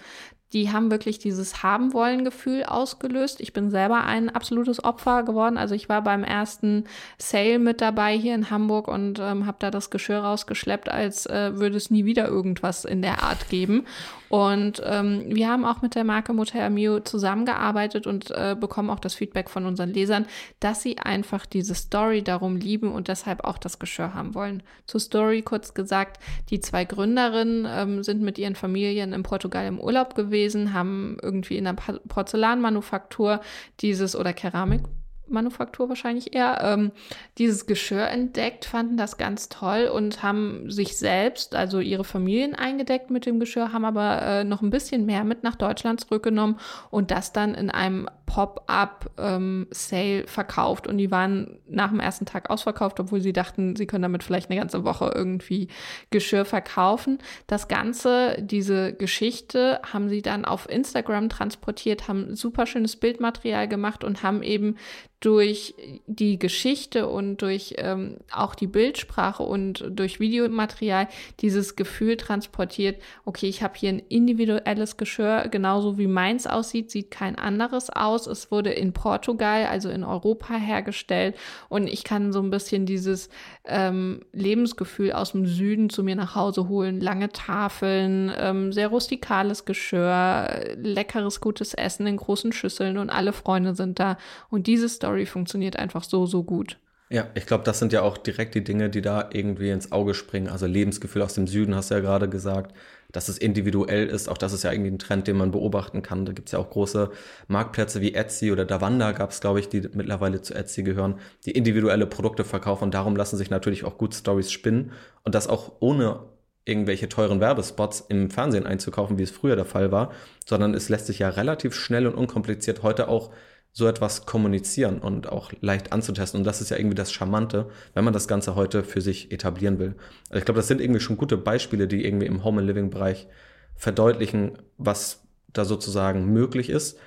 die 0.52 0.72
haben 0.72 0.90
wirklich 0.90 1.18
dieses 1.18 1.62
haben 1.62 1.92
wollen 1.92 2.24
Gefühl 2.24 2.64
ausgelöst. 2.64 3.40
Ich 3.40 3.52
bin 3.52 3.70
selber 3.70 4.04
ein 4.04 4.30
absolutes 4.30 4.82
Opfer 4.84 5.24
geworden. 5.24 5.58
Also 5.58 5.74
ich 5.74 5.88
war 5.88 6.02
beim 6.02 6.22
ersten 6.22 6.84
Sale 7.18 7.58
mit 7.58 7.80
dabei 7.80 8.16
hier 8.16 8.34
in 8.34 8.50
Hamburg 8.50 8.86
und 8.86 9.18
ähm, 9.18 9.46
habe 9.46 9.56
da 9.58 9.70
das 9.70 9.90
Geschirr 9.90 10.20
rausgeschleppt, 10.20 10.88
als 10.88 11.26
äh, 11.26 11.58
würde 11.58 11.76
es 11.76 11.90
nie 11.90 12.04
wieder 12.04 12.28
irgendwas 12.28 12.84
in 12.84 13.02
der 13.02 13.22
Art 13.22 13.48
geben. 13.48 13.86
Und 14.28 14.82
ähm, 14.84 15.24
wir 15.28 15.48
haben 15.48 15.64
auch 15.64 15.82
mit 15.82 15.94
der 15.94 16.04
Marke 16.04 16.32
Motel 16.32 16.62
Amio 16.62 17.00
zusammengearbeitet 17.00 18.06
und 18.06 18.30
äh, 18.30 18.56
bekommen 18.58 18.90
auch 18.90 18.98
das 18.98 19.14
Feedback 19.14 19.50
von 19.50 19.66
unseren 19.66 19.92
Lesern, 19.92 20.26
dass 20.60 20.82
sie 20.82 20.98
einfach 20.98 21.46
diese 21.46 21.74
Story 21.74 22.22
darum 22.22 22.56
lieben 22.56 22.92
und 22.92 23.08
deshalb 23.08 23.44
auch 23.44 23.58
das 23.58 23.78
Geschirr 23.78 24.14
haben 24.14 24.34
wollen. 24.34 24.62
Zur 24.86 25.00
Story 25.00 25.42
kurz 25.42 25.74
gesagt, 25.74 26.20
die 26.50 26.60
zwei 26.60 26.84
Gründerinnen 26.84 27.66
ähm, 27.68 28.02
sind 28.02 28.22
mit 28.22 28.38
ihren 28.38 28.56
Familien 28.56 29.12
in 29.12 29.22
Portugal 29.22 29.66
im 29.66 29.80
Urlaub 29.80 30.14
gewesen, 30.14 30.72
haben 30.72 31.18
irgendwie 31.22 31.56
in 31.56 31.64
der 31.64 31.74
Porzellanmanufaktur 31.74 33.40
dieses 33.80 34.16
oder 34.16 34.32
Keramik 34.32 34.82
Manufaktur 35.28 35.88
wahrscheinlich 35.88 36.34
eher, 36.34 36.60
ähm, 36.62 36.92
dieses 37.38 37.66
Geschirr 37.66 38.08
entdeckt, 38.08 38.64
fanden 38.64 38.96
das 38.96 39.16
ganz 39.16 39.48
toll 39.48 39.90
und 39.92 40.22
haben 40.22 40.70
sich 40.70 40.96
selbst, 40.96 41.54
also 41.54 41.80
ihre 41.80 42.04
Familien 42.04 42.54
eingedeckt 42.54 43.10
mit 43.10 43.26
dem 43.26 43.40
Geschirr, 43.40 43.72
haben 43.72 43.84
aber 43.84 44.22
äh, 44.22 44.44
noch 44.44 44.62
ein 44.62 44.70
bisschen 44.70 45.06
mehr 45.06 45.24
mit 45.24 45.42
nach 45.42 45.56
Deutschland 45.56 46.00
zurückgenommen 46.00 46.58
und 46.90 47.10
das 47.10 47.32
dann 47.32 47.54
in 47.54 47.70
einem 47.70 48.08
Pop-up-Sale 48.26 50.18
ähm, 50.18 50.26
verkauft. 50.26 50.86
Und 50.86 50.98
die 50.98 51.10
waren 51.10 51.58
nach 51.68 51.90
dem 51.90 52.00
ersten 52.00 52.26
Tag 52.26 52.50
ausverkauft, 52.50 53.00
obwohl 53.00 53.20
sie 53.20 53.32
dachten, 53.32 53.76
sie 53.76 53.86
können 53.86 54.02
damit 54.02 54.22
vielleicht 54.22 54.50
eine 54.50 54.58
ganze 54.58 54.84
Woche 54.84 55.12
irgendwie 55.14 55.68
Geschirr 56.10 56.44
verkaufen. 56.44 57.18
Das 57.46 57.68
Ganze, 57.68 58.36
diese 58.40 58.92
Geschichte, 58.92 59.80
haben 59.92 60.08
sie 60.08 60.22
dann 60.22 60.44
auf 60.44 60.68
Instagram 60.68 61.28
transportiert, 61.28 62.08
haben 62.08 62.34
super 62.34 62.66
schönes 62.66 62.96
Bildmaterial 62.96 63.68
gemacht 63.68 64.04
und 64.04 64.22
haben 64.22 64.42
eben 64.42 64.76
durch 65.20 65.74
die 66.06 66.38
Geschichte 66.38 67.08
und 67.08 67.38
durch 67.38 67.74
ähm, 67.78 68.18
auch 68.30 68.54
die 68.54 68.66
Bildsprache 68.66 69.42
und 69.42 69.84
durch 69.90 70.20
Videomaterial 70.20 71.08
dieses 71.40 71.74
Gefühl 71.74 72.16
transportiert, 72.16 73.00
okay, 73.24 73.48
ich 73.48 73.62
habe 73.62 73.74
hier 73.76 73.88
ein 73.88 73.98
individuelles 73.98 74.96
Geschirr, 74.98 75.48
genauso 75.48 75.96
wie 75.96 76.06
meins 76.06 76.46
aussieht, 76.46 76.90
sieht 76.90 77.10
kein 77.10 77.36
anderes 77.36 77.88
aus. 77.90 78.15
Es 78.24 78.50
wurde 78.50 78.70
in 78.70 78.94
Portugal, 78.94 79.66
also 79.66 79.90
in 79.90 80.02
Europa 80.04 80.54
hergestellt 80.54 81.36
und 81.68 81.86
ich 81.86 82.04
kann 82.04 82.32
so 82.32 82.40
ein 82.40 82.48
bisschen 82.48 82.86
dieses 82.86 83.28
ähm, 83.66 84.20
Lebensgefühl 84.32 85.12
aus 85.12 85.32
dem 85.32 85.44
Süden 85.44 85.90
zu 85.90 86.02
mir 86.02 86.16
nach 86.16 86.34
Hause 86.34 86.68
holen. 86.68 87.00
Lange 87.02 87.28
Tafeln, 87.28 88.32
ähm, 88.38 88.72
sehr 88.72 88.88
rustikales 88.88 89.66
Geschirr, 89.66 90.76
leckeres, 90.76 91.42
gutes 91.42 91.74
Essen 91.74 92.06
in 92.06 92.16
großen 92.16 92.52
Schüsseln 92.52 92.96
und 92.96 93.10
alle 93.10 93.34
Freunde 93.34 93.74
sind 93.74 93.98
da 93.98 94.16
und 94.48 94.66
dieses 94.66 94.94
Story 94.94 95.26
funktioniert 95.26 95.76
einfach 95.76 96.04
so, 96.04 96.24
so 96.24 96.42
gut. 96.42 96.78
Ja, 97.08 97.28
ich 97.34 97.46
glaube, 97.46 97.62
das 97.62 97.78
sind 97.78 97.92
ja 97.92 98.02
auch 98.02 98.18
direkt 98.18 98.56
die 98.56 98.64
Dinge, 98.64 98.90
die 98.90 99.00
da 99.00 99.30
irgendwie 99.32 99.70
ins 99.70 99.92
Auge 99.92 100.12
springen. 100.12 100.48
Also 100.48 100.66
Lebensgefühl 100.66 101.22
aus 101.22 101.34
dem 101.34 101.46
Süden, 101.46 101.76
hast 101.76 101.90
du 101.90 101.94
ja 101.94 102.00
gerade 102.00 102.28
gesagt, 102.28 102.74
dass 103.12 103.28
es 103.28 103.38
individuell 103.38 104.06
ist. 104.06 104.28
Auch 104.28 104.38
das 104.38 104.52
ist 104.52 104.64
ja 104.64 104.72
irgendwie 104.72 104.90
ein 104.90 104.98
Trend, 104.98 105.26
den 105.26 105.36
man 105.36 105.50
beobachten 105.50 106.02
kann. 106.02 106.24
Da 106.24 106.32
gibt 106.32 106.48
es 106.48 106.52
ja 106.52 106.58
auch 106.58 106.70
große 106.70 107.10
Marktplätze 107.48 108.00
wie 108.00 108.14
Etsy 108.14 108.52
oder 108.52 108.64
Davanda 108.64 109.12
gab 109.12 109.30
es, 109.30 109.40
glaube 109.40 109.60
ich, 109.60 109.68
die 109.68 109.82
mittlerweile 109.94 110.42
zu 110.42 110.54
Etsy 110.54 110.82
gehören, 110.82 111.18
die 111.44 111.52
individuelle 111.52 112.06
Produkte 112.06 112.44
verkaufen. 112.44 112.84
Und 112.84 112.94
darum 112.94 113.16
lassen 113.16 113.36
sich 113.36 113.50
natürlich 113.50 113.84
auch 113.84 113.98
gut 113.98 114.14
Stories 114.14 114.52
spinnen. 114.52 114.92
Und 115.24 115.34
das 115.34 115.48
auch 115.48 115.72
ohne 115.80 116.20
irgendwelche 116.66 117.08
teuren 117.08 117.40
Werbespots 117.40 118.04
im 118.08 118.28
Fernsehen 118.28 118.66
einzukaufen, 118.66 119.18
wie 119.18 119.22
es 119.22 119.30
früher 119.30 119.56
der 119.56 119.64
Fall 119.64 119.92
war, 119.92 120.12
sondern 120.44 120.74
es 120.74 120.88
lässt 120.88 121.06
sich 121.06 121.20
ja 121.20 121.28
relativ 121.28 121.74
schnell 121.74 122.06
und 122.06 122.14
unkompliziert 122.14 122.82
heute 122.82 123.08
auch 123.08 123.30
so 123.76 123.86
etwas 123.86 124.24
kommunizieren 124.24 125.00
und 125.00 125.28
auch 125.28 125.52
leicht 125.60 125.92
anzutesten. 125.92 126.40
Und 126.40 126.46
das 126.46 126.62
ist 126.62 126.70
ja 126.70 126.78
irgendwie 126.78 126.94
das 126.94 127.12
Charmante, 127.12 127.68
wenn 127.92 128.04
man 128.04 128.14
das 128.14 128.26
Ganze 128.26 128.54
heute 128.54 128.82
für 128.82 129.02
sich 129.02 129.30
etablieren 129.32 129.78
will. 129.78 129.96
Also 130.30 130.38
ich 130.38 130.46
glaube, 130.46 130.60
das 130.60 130.68
sind 130.68 130.80
irgendwie 130.80 131.00
schon 131.00 131.18
gute 131.18 131.36
Beispiele, 131.36 131.86
die 131.86 132.02
irgendwie 132.02 132.24
im 132.24 132.42
Home 132.42 132.60
and 132.60 132.68
Living 132.68 132.88
Bereich 132.88 133.26
verdeutlichen, 133.74 134.56
was 134.78 135.20
da 135.52 135.66
sozusagen 135.66 136.32
möglich 136.32 136.70
ist. 136.70 136.98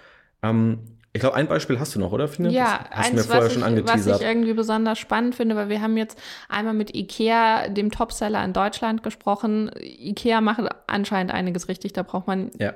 Ähm, 0.43 0.81
ich 1.11 1.21
glaube, 1.21 1.37
ein 1.37 1.47
Beispiel 1.47 1.79
hast 1.79 1.95
du 1.95 1.99
noch, 1.99 2.11
oder? 2.11 2.27
Finde? 2.27 2.51
Ja, 2.51 2.85
das 2.87 2.89
hast 2.91 2.97
eins, 2.97 3.09
du 3.09 3.15
mir 3.15 3.23
vorher 3.23 3.45
was, 3.45 3.53
schon 3.53 3.63
angeteasert. 3.63 4.13
was 4.13 4.21
ich 4.21 4.27
irgendwie 4.27 4.53
besonders 4.53 4.99
spannend 4.99 5.33
finde, 5.33 5.55
weil 5.55 5.69
wir 5.69 5.81
haben 5.81 5.97
jetzt 5.97 6.19
einmal 6.49 6.75
mit 6.75 6.95
Ikea, 6.95 7.69
dem 7.69 7.89
Topseller 7.89 8.45
in 8.45 8.53
Deutschland, 8.53 9.01
gesprochen. 9.01 9.71
Ikea 9.81 10.39
macht 10.39 10.61
anscheinend 10.85 11.33
einiges 11.33 11.67
richtig, 11.67 11.93
da 11.93 12.03
braucht 12.03 12.27
man 12.27 12.51
ja 12.59 12.75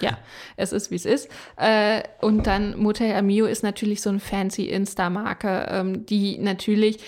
ja, 0.00 0.18
es 0.56 0.72
ist, 0.72 0.90
wie 0.90 0.96
es 0.96 1.06
ist. 1.06 1.28
Äh, 1.56 2.02
und 2.20 2.46
dann 2.46 2.78
Motel 2.78 3.14
Amio 3.14 3.46
ist 3.46 3.62
natürlich 3.62 4.02
so 4.02 4.10
eine 4.10 4.20
fancy 4.20 4.64
Insta-Marke, 4.64 5.66
ähm, 5.70 6.06
die 6.06 6.38
natürlich 6.38 6.98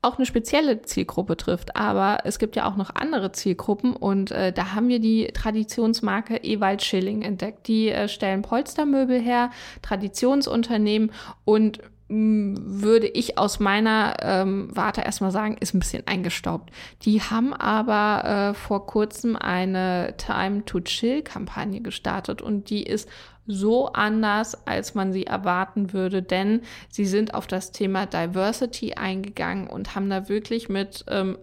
auch 0.00 0.16
eine 0.16 0.26
spezielle 0.26 0.82
Zielgruppe 0.82 1.36
trifft. 1.36 1.76
Aber 1.76 2.20
es 2.24 2.38
gibt 2.38 2.56
ja 2.56 2.66
auch 2.70 2.76
noch 2.76 2.94
andere 2.94 3.32
Zielgruppen 3.32 3.94
und 3.94 4.30
äh, 4.30 4.52
da 4.52 4.74
haben 4.74 4.88
wir 4.88 5.00
die 5.00 5.26
Traditionsmarke 5.32 6.36
Ewald 6.36 6.82
Schilling 6.82 7.22
entdeckt. 7.22 7.66
Die 7.66 7.88
äh, 7.88 8.08
stellen 8.08 8.42
Polstermöbel 8.42 9.20
her, 9.20 9.50
Traditionsunternehmen 9.82 11.10
und 11.44 11.80
würde 12.08 13.06
ich 13.06 13.36
aus 13.36 13.60
meiner 13.60 14.16
ähm, 14.22 14.70
Warte 14.72 15.02
erstmal 15.02 15.30
sagen, 15.30 15.58
ist 15.60 15.74
ein 15.74 15.80
bisschen 15.80 16.06
eingestaubt. 16.06 16.70
Die 17.02 17.20
haben 17.20 17.52
aber 17.52 18.50
äh, 18.50 18.54
vor 18.54 18.86
kurzem 18.86 19.36
eine 19.36 20.14
Time 20.16 20.64
to 20.64 20.80
Chill 20.80 21.22
Kampagne 21.22 21.82
gestartet 21.82 22.40
und 22.40 22.70
die 22.70 22.82
ist 22.82 23.08
so 23.46 23.92
anders, 23.92 24.66
als 24.66 24.94
man 24.94 25.12
sie 25.12 25.24
erwarten 25.24 25.92
würde, 25.92 26.22
denn 26.22 26.60
sie 26.90 27.06
sind 27.06 27.34
auf 27.34 27.46
das 27.46 27.72
Thema 27.72 28.06
Diversity 28.06 28.94
eingegangen 28.94 29.66
und 29.66 29.94
haben 29.94 30.10
da 30.10 30.28
wirklich 30.28 30.68
mit 30.68 31.04
ähm, 31.08 31.38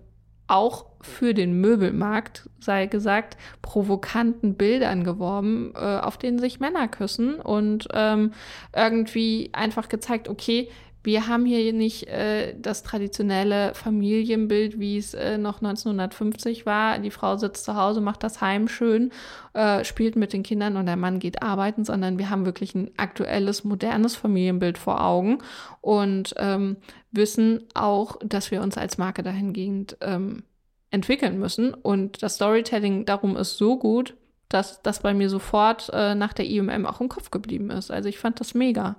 auch 0.47 0.85
für 1.01 1.33
den 1.33 1.59
Möbelmarkt, 1.59 2.49
sei 2.59 2.85
gesagt, 2.85 3.37
provokanten 3.61 4.55
Bildern 4.55 5.03
geworben, 5.03 5.73
äh, 5.75 5.79
auf 5.79 6.17
denen 6.17 6.39
sich 6.39 6.59
Männer 6.59 6.87
küssen 6.87 7.35
und 7.39 7.87
ähm, 7.93 8.31
irgendwie 8.75 9.49
einfach 9.53 9.89
gezeigt, 9.89 10.29
okay, 10.29 10.69
wir 11.05 11.27
haben 11.27 11.45
hier 11.45 11.71
nicht 11.71 12.07
äh, 12.07 12.55
das 12.59 12.81
traditionelle 12.83 13.73
Familienbild, 13.75 14.79
wie 14.79 14.97
es 14.97 15.13
äh, 15.13 15.37
noch 15.37 15.57
1950 15.57 16.65
war. 16.65 16.97
Die 16.99 17.11
Frau 17.11 17.37
sitzt 17.37 17.65
zu 17.65 17.75
Hause, 17.75 18.01
macht 18.01 18.23
das 18.23 18.41
Heim 18.41 18.67
schön, 18.67 19.11
äh, 19.53 19.83
spielt 19.83 20.15
mit 20.15 20.33
den 20.33 20.43
Kindern 20.43 20.77
und 20.77 20.87
der 20.87 20.95
Mann 20.95 21.19
geht 21.19 21.43
arbeiten, 21.43 21.85
sondern 21.85 22.17
wir 22.17 22.29
haben 22.29 22.45
wirklich 22.45 22.73
ein 22.75 22.91
aktuelles, 22.97 23.63
modernes 23.63 24.15
Familienbild 24.15 24.77
vor 24.77 25.03
Augen 25.03 25.37
und 25.81 26.33
ähm, 26.37 26.77
wissen 27.11 27.63
auch, 27.75 28.17
dass 28.23 28.49
wir 28.49 28.61
uns 28.61 28.77
als 28.77 28.97
Marke 28.97 29.21
dahingehend 29.21 29.97
ähm, 30.01 30.43
entwickeln 30.89 31.37
müssen. 31.39 31.73
Und 31.73 32.23
das 32.23 32.35
Storytelling 32.35 33.05
darum 33.05 33.37
ist 33.37 33.57
so 33.57 33.77
gut, 33.77 34.15
dass 34.49 34.81
das 34.81 35.01
bei 35.01 35.13
mir 35.13 35.29
sofort 35.29 35.89
äh, 35.93 36.15
nach 36.15 36.33
der 36.33 36.47
IMM 36.47 36.85
auch 36.85 37.01
im 37.01 37.09
Kopf 37.09 37.31
geblieben 37.31 37.69
ist. 37.69 37.91
Also 37.91 38.09
ich 38.09 38.17
fand 38.17 38.39
das 38.39 38.53
mega. 38.53 38.95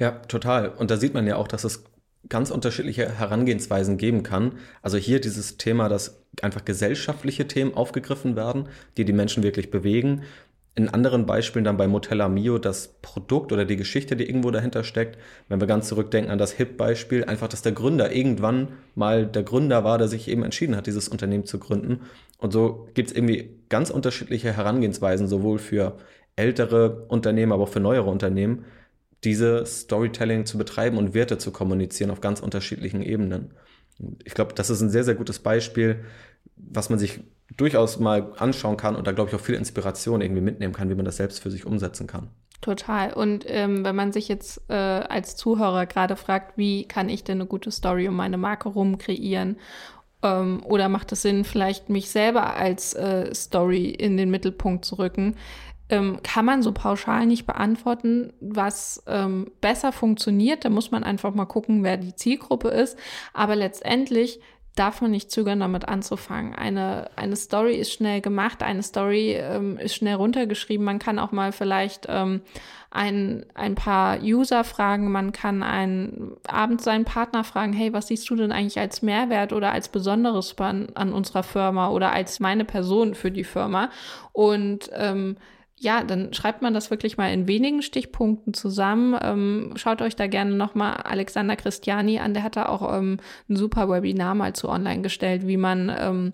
Ja, 0.00 0.10
total. 0.26 0.70
Und 0.70 0.90
da 0.90 0.96
sieht 0.96 1.14
man 1.14 1.26
ja 1.28 1.36
auch, 1.36 1.46
dass 1.46 1.62
es 1.62 1.84
ganz 2.28 2.50
unterschiedliche 2.50 3.08
Herangehensweisen 3.18 3.96
geben 3.96 4.24
kann. 4.24 4.58
Also 4.82 4.96
hier 4.96 5.20
dieses 5.20 5.56
Thema, 5.56 5.88
dass 5.88 6.22
einfach 6.42 6.64
gesellschaftliche 6.64 7.46
Themen 7.46 7.74
aufgegriffen 7.74 8.34
werden, 8.34 8.68
die 8.96 9.04
die 9.04 9.12
Menschen 9.12 9.44
wirklich 9.44 9.70
bewegen 9.70 10.22
in 10.76 10.88
anderen 10.88 11.26
Beispielen 11.26 11.64
dann 11.64 11.76
bei 11.76 11.88
Motella 11.88 12.28
Mio 12.28 12.58
das 12.58 12.96
Produkt 13.02 13.52
oder 13.52 13.64
die 13.64 13.76
Geschichte, 13.76 14.16
die 14.16 14.26
irgendwo 14.28 14.50
dahinter 14.50 14.84
steckt. 14.84 15.18
Wenn 15.48 15.60
wir 15.60 15.66
ganz 15.66 15.88
zurückdenken 15.88 16.30
an 16.30 16.38
das 16.38 16.52
HIP-Beispiel, 16.52 17.24
einfach, 17.24 17.48
dass 17.48 17.62
der 17.62 17.72
Gründer 17.72 18.12
irgendwann 18.14 18.68
mal 18.94 19.26
der 19.26 19.42
Gründer 19.42 19.84
war, 19.84 19.98
der 19.98 20.08
sich 20.08 20.28
eben 20.28 20.44
entschieden 20.44 20.76
hat, 20.76 20.86
dieses 20.86 21.08
Unternehmen 21.08 21.44
zu 21.44 21.58
gründen. 21.58 22.02
Und 22.38 22.52
so 22.52 22.88
gibt 22.94 23.10
es 23.10 23.16
irgendwie 23.16 23.50
ganz 23.68 23.90
unterschiedliche 23.90 24.56
Herangehensweisen, 24.56 25.26
sowohl 25.26 25.58
für 25.58 25.96
ältere 26.36 27.04
Unternehmen, 27.08 27.52
aber 27.52 27.64
auch 27.64 27.68
für 27.68 27.80
neuere 27.80 28.08
Unternehmen, 28.08 28.64
diese 29.24 29.66
Storytelling 29.66 30.46
zu 30.46 30.58
betreiben 30.58 30.96
und 30.96 31.14
Werte 31.14 31.38
zu 31.38 31.50
kommunizieren 31.50 32.10
auf 32.10 32.20
ganz 32.20 32.40
unterschiedlichen 32.40 33.02
Ebenen. 33.02 33.54
Ich 34.24 34.34
glaube, 34.34 34.54
das 34.54 34.70
ist 34.70 34.80
ein 34.80 34.90
sehr, 34.90 35.04
sehr 35.04 35.14
gutes 35.14 35.40
Beispiel, 35.40 36.04
was 36.56 36.88
man 36.88 36.98
sich 36.98 37.20
durchaus 37.56 37.98
mal 37.98 38.32
anschauen 38.38 38.76
kann 38.76 38.96
und 38.96 39.06
da, 39.06 39.12
glaube 39.12 39.30
ich, 39.30 39.36
auch 39.36 39.40
viel 39.40 39.56
Inspiration 39.56 40.20
irgendwie 40.20 40.40
mitnehmen 40.40 40.72
kann, 40.72 40.88
wie 40.88 40.94
man 40.94 41.04
das 41.04 41.16
selbst 41.16 41.40
für 41.40 41.50
sich 41.50 41.66
umsetzen 41.66 42.06
kann. 42.06 42.28
Total. 42.60 43.12
Und 43.14 43.44
ähm, 43.46 43.84
wenn 43.84 43.96
man 43.96 44.12
sich 44.12 44.28
jetzt 44.28 44.60
äh, 44.68 44.74
als 44.74 45.36
Zuhörer 45.36 45.86
gerade 45.86 46.16
fragt, 46.16 46.58
wie 46.58 46.86
kann 46.86 47.08
ich 47.08 47.24
denn 47.24 47.38
eine 47.38 47.46
gute 47.46 47.70
Story 47.70 48.06
um 48.06 48.14
meine 48.14 48.36
Marke 48.36 48.68
rum 48.68 48.98
kreieren? 48.98 49.56
Ähm, 50.22 50.62
oder 50.64 50.90
macht 50.90 51.10
es 51.12 51.22
Sinn, 51.22 51.44
vielleicht 51.44 51.88
mich 51.88 52.10
selber 52.10 52.54
als 52.56 52.92
äh, 52.94 53.34
Story 53.34 53.88
in 53.88 54.18
den 54.18 54.30
Mittelpunkt 54.30 54.84
zu 54.84 54.96
rücken? 54.96 55.36
Ähm, 55.90 56.20
kann 56.22 56.44
man 56.44 56.62
so 56.62 56.72
pauschal 56.72 57.26
nicht 57.26 57.46
beantworten, 57.46 58.32
was 58.40 59.02
ähm, 59.06 59.50
besser 59.60 59.92
funktioniert. 59.92 60.64
Da 60.64 60.70
muss 60.70 60.90
man 60.90 61.04
einfach 61.04 61.34
mal 61.34 61.46
gucken, 61.46 61.82
wer 61.82 61.96
die 61.96 62.14
Zielgruppe 62.14 62.68
ist. 62.68 62.98
Aber 63.34 63.56
letztendlich 63.56 64.40
darf 64.76 65.00
man 65.00 65.10
nicht 65.10 65.30
zögern, 65.30 65.60
damit 65.60 65.88
anzufangen. 65.88 66.54
Eine, 66.54 67.10
eine 67.16 67.36
Story 67.36 67.74
ist 67.74 67.92
schnell 67.92 68.20
gemacht, 68.20 68.62
eine 68.62 68.82
Story 68.82 69.32
ähm, 69.32 69.76
ist 69.78 69.94
schnell 69.94 70.14
runtergeschrieben. 70.14 70.84
Man 70.84 70.98
kann 70.98 71.18
auch 71.18 71.32
mal 71.32 71.52
vielleicht 71.52 72.06
ähm, 72.08 72.40
ein, 72.90 73.44
ein 73.54 73.74
paar 73.74 74.20
User 74.20 74.64
fragen, 74.64 75.12
man 75.12 75.32
kann 75.32 75.62
einen, 75.62 76.36
abends 76.46 76.84
seinen 76.84 77.04
Partner 77.04 77.44
fragen, 77.44 77.72
hey, 77.72 77.92
was 77.92 78.08
siehst 78.08 78.28
du 78.30 78.36
denn 78.36 78.52
eigentlich 78.52 78.78
als 78.78 79.02
Mehrwert 79.02 79.52
oder 79.52 79.72
als 79.72 79.88
Besonderes 79.88 80.56
an, 80.58 80.88
an 80.94 81.12
unserer 81.12 81.42
Firma 81.42 81.90
oder 81.90 82.12
als 82.12 82.40
meine 82.40 82.64
Person 82.64 83.14
für 83.14 83.30
die 83.30 83.44
Firma? 83.44 83.90
Und 84.32 84.90
ähm, 84.94 85.36
ja, 85.82 86.04
dann 86.04 86.34
schreibt 86.34 86.60
man 86.60 86.74
das 86.74 86.90
wirklich 86.90 87.16
mal 87.16 87.32
in 87.32 87.48
wenigen 87.48 87.80
Stichpunkten 87.80 88.52
zusammen. 88.52 89.18
Ähm, 89.22 89.72
schaut 89.76 90.02
euch 90.02 90.14
da 90.14 90.26
gerne 90.26 90.54
nochmal 90.54 90.98
Alexander 90.98 91.56
Christiani 91.56 92.18
an. 92.18 92.34
Der 92.34 92.42
hat 92.42 92.56
da 92.56 92.66
auch 92.66 92.94
ähm, 92.94 93.16
ein 93.48 93.56
super 93.56 93.88
Webinar 93.88 94.34
mal 94.34 94.52
zu 94.52 94.68
online 94.68 95.00
gestellt, 95.00 95.46
wie 95.46 95.56
man 95.56 95.90
ähm, 95.98 96.32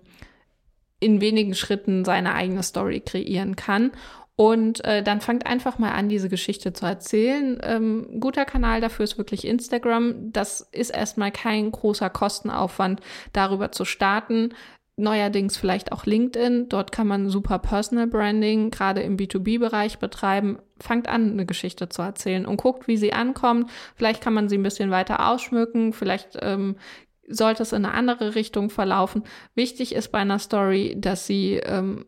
in 0.99 1.21
wenigen 1.21 1.55
Schritten 1.55 2.03
seine 2.03 2.33
eigene 2.35 2.61
Story 2.61 2.99
kreieren 2.99 3.55
kann. 3.55 3.91
Und 4.35 4.83
äh, 4.83 5.01
dann 5.01 5.21
fangt 5.21 5.47
einfach 5.47 5.79
mal 5.79 5.93
an, 5.93 6.09
diese 6.09 6.27
Geschichte 6.27 6.73
zu 6.73 6.85
erzählen. 6.85 7.57
Ähm, 7.63 8.19
guter 8.19 8.43
Kanal 8.43 8.81
dafür 8.81 9.05
ist 9.05 9.17
wirklich 9.17 9.47
Instagram. 9.47 10.33
Das 10.33 10.59
ist 10.59 10.89
erstmal 10.89 11.31
kein 11.31 11.71
großer 11.71 12.09
Kostenaufwand, 12.09 12.99
darüber 13.31 13.71
zu 13.71 13.85
starten 13.85 14.49
neuerdings 14.97 15.57
vielleicht 15.57 15.91
auch 15.91 16.05
LinkedIn. 16.05 16.69
Dort 16.69 16.91
kann 16.91 17.07
man 17.07 17.29
super 17.29 17.59
Personal 17.59 18.07
Branding 18.07 18.71
gerade 18.71 19.01
im 19.01 19.15
B2B-Bereich 19.15 19.99
betreiben. 19.99 20.57
Fangt 20.79 21.07
an, 21.07 21.31
eine 21.31 21.45
Geschichte 21.45 21.87
zu 21.87 22.01
erzählen 22.01 22.45
und 22.45 22.57
guckt, 22.57 22.87
wie 22.87 22.97
sie 22.97 23.13
ankommt. 23.13 23.69
Vielleicht 23.95 24.21
kann 24.21 24.33
man 24.33 24.49
sie 24.49 24.57
ein 24.57 24.63
bisschen 24.63 24.91
weiter 24.91 25.27
ausschmücken. 25.29 25.93
Vielleicht 25.93 26.37
ähm, 26.41 26.77
sollte 27.27 27.63
es 27.63 27.73
in 27.73 27.85
eine 27.85 27.93
andere 27.93 28.35
Richtung 28.35 28.69
verlaufen. 28.69 29.23
Wichtig 29.53 29.93
ist 29.93 30.11
bei 30.11 30.19
einer 30.19 30.39
Story, 30.39 30.95
dass 30.97 31.27
sie, 31.27 31.57
ähm, 31.57 32.05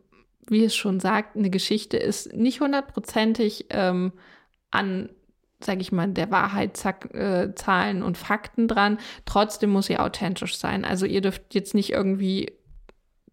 wie 0.48 0.64
es 0.64 0.74
schon 0.74 0.98
sagt, 0.98 1.36
eine 1.36 1.50
Geschichte 1.50 1.96
ist 1.96 2.34
nicht 2.34 2.60
hundertprozentig 2.60 3.66
ähm, 3.70 4.12
an 4.70 5.10
sage 5.62 5.82
ich 5.82 5.92
mal, 5.92 6.08
der 6.08 6.30
Wahrheit 6.30 6.82
äh, 7.12 7.54
Zahlen 7.54 8.02
und 8.02 8.16
Fakten 8.16 8.66
dran. 8.66 8.98
Trotzdem 9.26 9.68
muss 9.68 9.86
sie 9.86 9.98
authentisch 9.98 10.56
sein. 10.56 10.86
Also 10.86 11.04
ihr 11.04 11.20
dürft 11.20 11.54
jetzt 11.54 11.74
nicht 11.74 11.90
irgendwie 11.90 12.54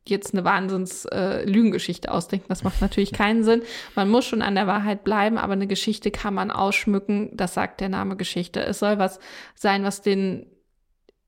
jetzt 0.10 0.34
eine 0.34 0.44
Wahnsinns-Lügengeschichte 0.44 2.08
äh, 2.08 2.12
ausdenken. 2.12 2.48
Das 2.50 2.64
macht 2.64 2.82
natürlich 2.82 3.14
keinen 3.14 3.44
Sinn. 3.44 3.62
Man 3.96 4.10
muss 4.10 4.26
schon 4.26 4.42
an 4.42 4.56
der 4.56 4.68
Wahrheit 4.68 5.04
bleiben, 5.04 5.38
aber 5.38 5.54
eine 5.54 5.68
Geschichte 5.68 6.12
kann 6.12 6.34
man 6.34 6.52
ausschmücken. 6.52 7.30
Das 7.34 7.54
sagt 7.54 7.82
der 7.82 7.90
Name 7.90 8.16
Geschichte. 8.16 8.62
Es 8.62 8.80
soll 8.80 9.00
was 9.00 9.20
sein, 9.56 9.84
was 9.84 10.02
den 10.02 10.48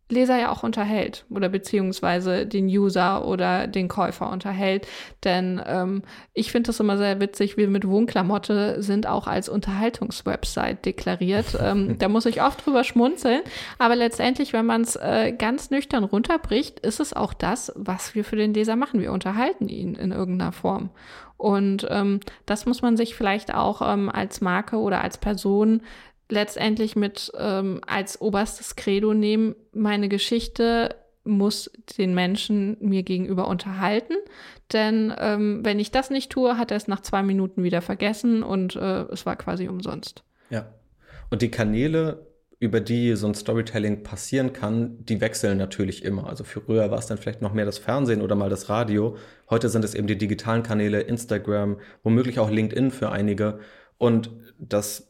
Leser 0.10 0.40
ja 0.40 0.52
auch 0.52 0.64
unterhält 0.64 1.26
oder 1.30 1.50
beziehungsweise 1.50 2.46
den 2.46 2.66
User 2.66 3.26
oder 3.26 3.68
den 3.68 3.88
Käufer 3.88 4.30
unterhält. 4.32 4.88
Denn 5.24 5.62
ähm, 5.66 6.02
ich 6.34 6.52
finde 6.52 6.70
das 6.70 6.80
immer 6.80 6.98
sehr 6.98 7.22
witzig, 7.22 7.58
wir 7.58 7.68
mit 7.68 7.88
Wohnklamotte 7.88 8.82
sind 8.82 9.08
auch 9.08 9.28
als 9.28 9.50
Unterhaltungswebsite 9.50 10.78
deklariert. 10.84 11.58
Ähm, 11.70 11.98
da 12.00 12.08
muss 12.08 12.26
ich 12.26 12.42
oft 12.42 12.66
drüber 12.66 12.86
schmunzeln. 12.86 13.42
Aber 13.80 13.96
letztendlich, 13.96 14.54
wenn 14.54 14.66
man 14.66 14.82
es 14.82 14.96
äh, 14.96 15.34
ganz 15.38 15.72
nüchtern 15.72 16.06
runterbricht, 16.06 16.80
ist 16.80 17.02
es 17.02 17.12
auch 17.14 17.34
das, 17.34 17.74
was 17.76 18.16
wir 18.16 18.24
für 18.24 18.38
den 18.38 18.54
Leser 18.54 18.78
machen. 18.78 19.02
Wir 19.02 19.12
unterhalten 19.12 19.68
ihn 19.68 19.96
in 19.96 20.12
irgendeiner 20.12 20.54
Form. 20.54 20.90
Und 21.40 21.88
ähm, 21.90 22.20
das 22.46 22.66
muss 22.66 22.82
man 22.82 22.98
sich 22.98 23.16
vielleicht 23.16 23.54
auch 23.54 23.82
ähm, 23.82 24.10
als 24.10 24.42
Marke 24.42 24.76
oder 24.76 25.02
als 25.02 25.18
Person 25.18 25.82
letztendlich 26.30 26.96
mit 26.96 27.32
ähm, 27.38 27.82
als 27.86 28.22
oberstes 28.22 28.76
Credo 28.76 29.14
nehmen, 29.14 29.56
meine 29.74 30.10
Geschichte 30.10 30.96
muss 31.24 31.70
den 31.98 32.14
Menschen 32.14 32.78
mir 32.80 33.04
gegenüber 33.04 33.48
unterhalten. 33.48 34.14
Denn 34.72 35.14
ähm, 35.18 35.62
wenn 35.64 35.80
ich 35.80 35.92
das 35.92 36.10
nicht 36.10 36.32
tue, 36.32 36.58
hat 36.58 36.72
er 36.72 36.78
es 36.78 36.88
nach 36.88 37.02
zwei 37.02 37.24
Minuten 37.24 37.64
wieder 37.64 37.82
vergessen 37.82 38.44
und 38.44 38.76
äh, 38.76 39.04
es 39.12 39.26
war 39.26 39.36
quasi 39.36 39.68
umsonst. 39.68 40.24
Ja. 40.50 40.74
Und 41.30 41.42
die 41.42 41.52
Kanäle, 41.52 42.28
über 42.60 42.82
die 42.82 43.16
so 43.16 43.28
ein 43.28 43.36
Storytelling 43.36 44.04
passieren 44.04 44.54
kann, 44.54 45.04
die 45.06 45.22
wechseln 45.22 45.58
natürlich 45.58 46.04
immer. 46.04 46.28
Also 46.28 46.44
früher 46.44 46.92
war 46.92 47.00
es 47.00 47.08
dann 47.08 47.18
vielleicht 47.18 47.42
noch 47.42 47.54
mehr 47.54 47.66
das 47.66 47.78
Fernsehen 47.78 48.22
oder 48.22 48.36
mal 48.36 48.50
das 48.50 48.70
Radio. 48.70 49.16
Heute 49.50 49.70
sind 49.70 49.86
es 49.86 49.96
eben 49.96 50.08
die 50.08 50.18
digitalen 50.18 50.64
Kanäle, 50.64 51.02
Instagram, 51.02 51.80
womöglich 52.04 52.40
auch 52.40 52.50
LinkedIn 52.50 52.92
für 52.92 53.12
einige. 53.12 53.60
Und 53.98 54.32
das 54.58 55.09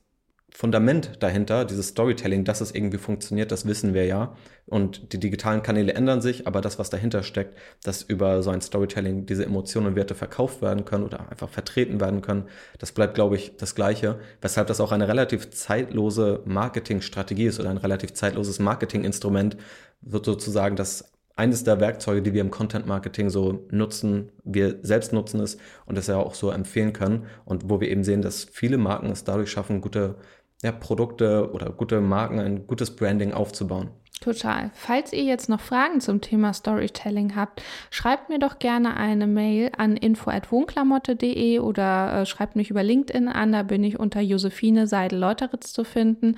Fundament 0.52 1.12
dahinter, 1.20 1.64
dieses 1.64 1.90
Storytelling, 1.90 2.44
dass 2.44 2.62
es 2.62 2.74
irgendwie 2.74 2.98
funktioniert, 2.98 3.52
das 3.52 3.66
wissen 3.66 3.94
wir 3.94 4.06
ja. 4.06 4.36
Und 4.66 5.14
die 5.14 5.20
digitalen 5.20 5.64
Kanäle 5.64 5.94
ändern 5.94 6.22
sich, 6.22 6.48
aber 6.48 6.62
das, 6.62 6.78
was 6.78 6.90
dahinter 6.90 7.24
steckt, 7.24 7.58
dass 7.84 8.02
über 8.02 8.44
so 8.44 8.50
ein 8.50 8.62
Storytelling 8.62 9.26
diese 9.26 9.46
Emotionen 9.46 9.88
und 9.88 9.96
Werte 9.96 10.16
verkauft 10.16 10.62
werden 10.62 10.86
können 10.86 11.04
oder 11.04 11.30
einfach 11.30 11.50
vertreten 11.50 12.00
werden 12.00 12.22
können, 12.22 12.46
das 12.78 12.92
bleibt, 12.92 13.16
glaube 13.16 13.36
ich, 13.36 13.58
das 13.58 13.76
Gleiche. 13.76 14.20
Weshalb 14.42 14.68
das 14.68 14.82
auch 14.82 14.92
eine 14.92 15.08
relativ 15.08 15.50
zeitlose 15.52 16.42
Marketingstrategie 16.46 17.46
ist 17.46 17.60
oder 17.60 17.70
ein 17.70 17.78
relativ 17.78 18.14
zeitloses 18.14 18.60
Marketinginstrument, 18.60 19.58
sozusagen 20.02 20.76
das 20.76 21.12
eines 21.40 21.64
der 21.64 21.80
Werkzeuge, 21.80 22.22
die 22.22 22.34
wir 22.34 22.42
im 22.42 22.52
Content 22.52 22.86
Marketing 22.86 23.30
so 23.30 23.66
nutzen, 23.72 24.30
wir 24.44 24.80
selbst 24.82 25.14
nutzen 25.14 25.40
es 25.40 25.58
und 25.86 25.98
das 25.98 26.08
ja 26.08 26.18
auch 26.18 26.36
so 26.36 26.52
empfehlen 26.52 26.92
können 26.92 27.28
und 27.46 27.70
wo 27.70 27.80
wir 27.80 27.88
eben 27.88 28.04
sehen, 28.04 28.22
dass 28.22 28.44
viele 28.44 28.78
Marken 28.78 29.10
es 29.10 29.24
dadurch 29.24 29.50
schaffen, 29.50 29.80
gute 29.80 30.16
ja, 30.62 30.72
Produkte 30.72 31.52
oder 31.54 31.70
gute 31.72 32.02
Marken, 32.02 32.40
ein 32.40 32.68
gutes 32.68 32.96
Branding 32.96 33.34
aufzubauen. 33.34 33.90
Total. 34.22 34.70
Falls 34.74 35.14
ihr 35.14 35.24
jetzt 35.24 35.48
noch 35.48 35.62
Fragen 35.62 36.02
zum 36.02 36.20
Thema 36.20 36.54
Storytelling 36.54 37.38
habt, 37.38 37.64
schreibt 37.90 38.28
mir 38.28 38.38
doch 38.38 38.60
gerne 38.60 38.98
eine 38.98 39.28
Mail 39.28 39.72
an 39.78 39.96
info@wohnklamotte.de 39.96 41.60
oder 41.60 42.22
äh, 42.22 42.26
schreibt 42.26 42.58
mich 42.58 42.70
über 42.70 42.84
LinkedIn 42.84 43.30
an, 43.30 43.54
da 43.54 43.64
bin 43.64 43.82
ich 43.86 43.98
unter 43.98 44.20
Josephine 44.20 44.88
Seidel-Leuteritz 44.88 45.72
zu 45.72 45.86
finden 45.86 46.36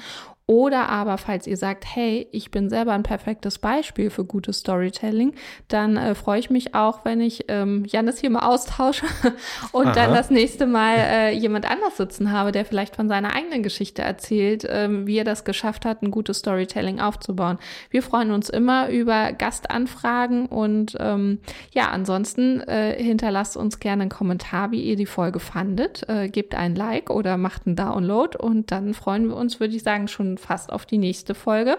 oder 0.48 0.90
aber, 0.90 1.18
falls 1.18 1.48
ihr 1.48 1.56
sagt, 1.56 1.86
hey, 1.86 2.28
ich 2.32 2.52
bin 2.52 2.70
selber 2.70 2.92
ein 2.92 3.04
perfektes 3.04 3.60
Beispiel 3.60 4.10
für 4.10 4.26
gutes 4.26 4.58
Storytelling, 4.60 5.34
dann 5.70 5.96
äh, 5.96 6.14
freue 6.14 6.40
ich 6.40 6.50
mich 6.50 6.76
auch, 6.76 7.06
wenn 7.06 7.22
ich 7.22 7.46
ähm, 7.48 7.86
Janis 7.88 8.20
hier 8.20 8.32
mal 8.32 8.46
austausche 8.46 9.06
und 9.72 9.88
Aha. 9.88 9.94
dann 9.94 10.14
das 10.14 10.30
nächste 10.30 10.68
Mal 10.68 10.98
äh, 10.98 11.32
jemand 11.32 11.70
anders 11.72 11.96
sitzen 11.96 12.34
habe, 12.34 12.52
der 12.52 12.66
vielleicht 12.66 12.98
von 12.98 13.08
seiner 13.08 13.34
eigenen 13.34 13.64
Geschichte 13.64 14.02
erzählt, 14.02 14.68
ähm, 14.68 15.08
wie 15.08 15.18
er 15.18 15.24
das 15.24 15.46
geschafft 15.46 15.86
hat, 15.86 16.02
ein 16.02 16.12
gutes 16.12 16.40
Storytelling 16.40 17.00
aufzubauen. 17.00 17.58
Wir 17.90 18.04
freuen 18.04 18.32
uns 18.32 18.50
immer 18.50 18.90
über 18.90 19.32
Gastanfragen 19.32 20.48
und 20.48 20.98
ähm, 21.00 21.40
ja, 21.72 21.90
ansonsten 21.92 22.60
äh, 22.62 23.02
hinterlasst 23.02 23.56
uns 23.56 23.80
gerne 23.80 24.02
einen 24.02 24.12
Kommentar, 24.12 24.72
wie 24.72 24.82
ihr 24.82 24.96
die 24.98 25.06
Folge 25.06 25.40
fandet. 25.40 26.08
Äh, 26.10 26.28
gebt 26.28 26.56
ein 26.56 26.76
Like 26.76 27.10
oder 27.10 27.38
macht 27.38 27.68
einen 27.68 27.76
Download 27.76 28.38
und 28.38 28.72
dann 28.72 28.94
freuen 28.94 29.30
wir 29.30 29.38
uns, 29.38 29.60
würde 29.60 29.76
ich 29.76 29.84
sagen, 29.84 30.10
schon 30.32 30.38
fast 30.38 30.72
auf 30.72 30.86
die 30.86 30.98
nächste 30.98 31.36
Folge 31.36 31.78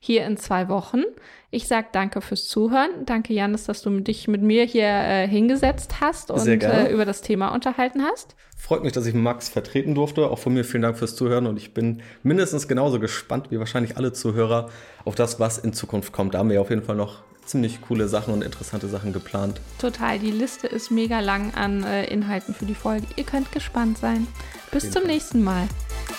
hier 0.00 0.26
in 0.26 0.36
zwei 0.36 0.68
Wochen. 0.68 1.02
Ich 1.50 1.68
sage 1.68 1.88
danke 1.92 2.20
fürs 2.22 2.48
Zuhören. 2.48 2.90
Danke, 3.04 3.34
Janis, 3.34 3.64
dass 3.64 3.82
du 3.82 4.00
dich 4.00 4.26
mit 4.26 4.42
mir 4.42 4.64
hier 4.64 4.86
äh, 4.86 5.28
hingesetzt 5.28 6.00
hast 6.00 6.30
und 6.30 6.46
äh, 6.46 6.90
über 6.90 7.04
das 7.04 7.20
Thema 7.20 7.48
unterhalten 7.48 8.02
hast. 8.02 8.34
Freut 8.56 8.82
mich, 8.84 8.92
dass 8.92 9.06
ich 9.06 9.14
Max 9.14 9.48
vertreten 9.48 9.94
durfte. 9.94 10.30
Auch 10.30 10.38
von 10.38 10.54
mir 10.54 10.64
vielen 10.64 10.82
Dank 10.82 10.96
fürs 10.96 11.14
Zuhören 11.14 11.46
und 11.46 11.58
ich 11.58 11.74
bin 11.74 12.00
mindestens 12.22 12.68
genauso 12.68 12.98
gespannt 13.00 13.50
wie 13.50 13.58
wahrscheinlich 13.58 13.96
alle 13.96 14.12
Zuhörer 14.12 14.70
auf 15.04 15.14
das, 15.14 15.40
was 15.40 15.58
in 15.58 15.72
Zukunft 15.72 16.12
kommt. 16.12 16.34
Da 16.34 16.38
haben 16.38 16.48
wir 16.48 16.60
auf 16.60 16.70
jeden 16.70 16.82
Fall 16.82 16.96
noch 16.96 17.22
ziemlich 17.44 17.80
coole 17.82 18.08
Sachen 18.08 18.32
und 18.32 18.42
interessante 18.42 18.88
Sachen 18.88 19.12
geplant. 19.12 19.60
Total, 19.78 20.18
die 20.18 20.30
Liste 20.30 20.68
ist 20.68 20.90
mega 20.90 21.20
lang 21.20 21.52
an 21.54 21.82
äh, 21.82 22.04
Inhalten 22.04 22.54
für 22.54 22.66
die 22.66 22.74
Folge. 22.74 23.06
Ihr 23.16 23.24
könnt 23.24 23.52
gespannt 23.52 23.98
sein. 23.98 24.26
Bis 24.70 24.84
zum 24.84 25.02
Fall. 25.02 25.10
nächsten 25.10 25.42
Mal. 25.42 25.68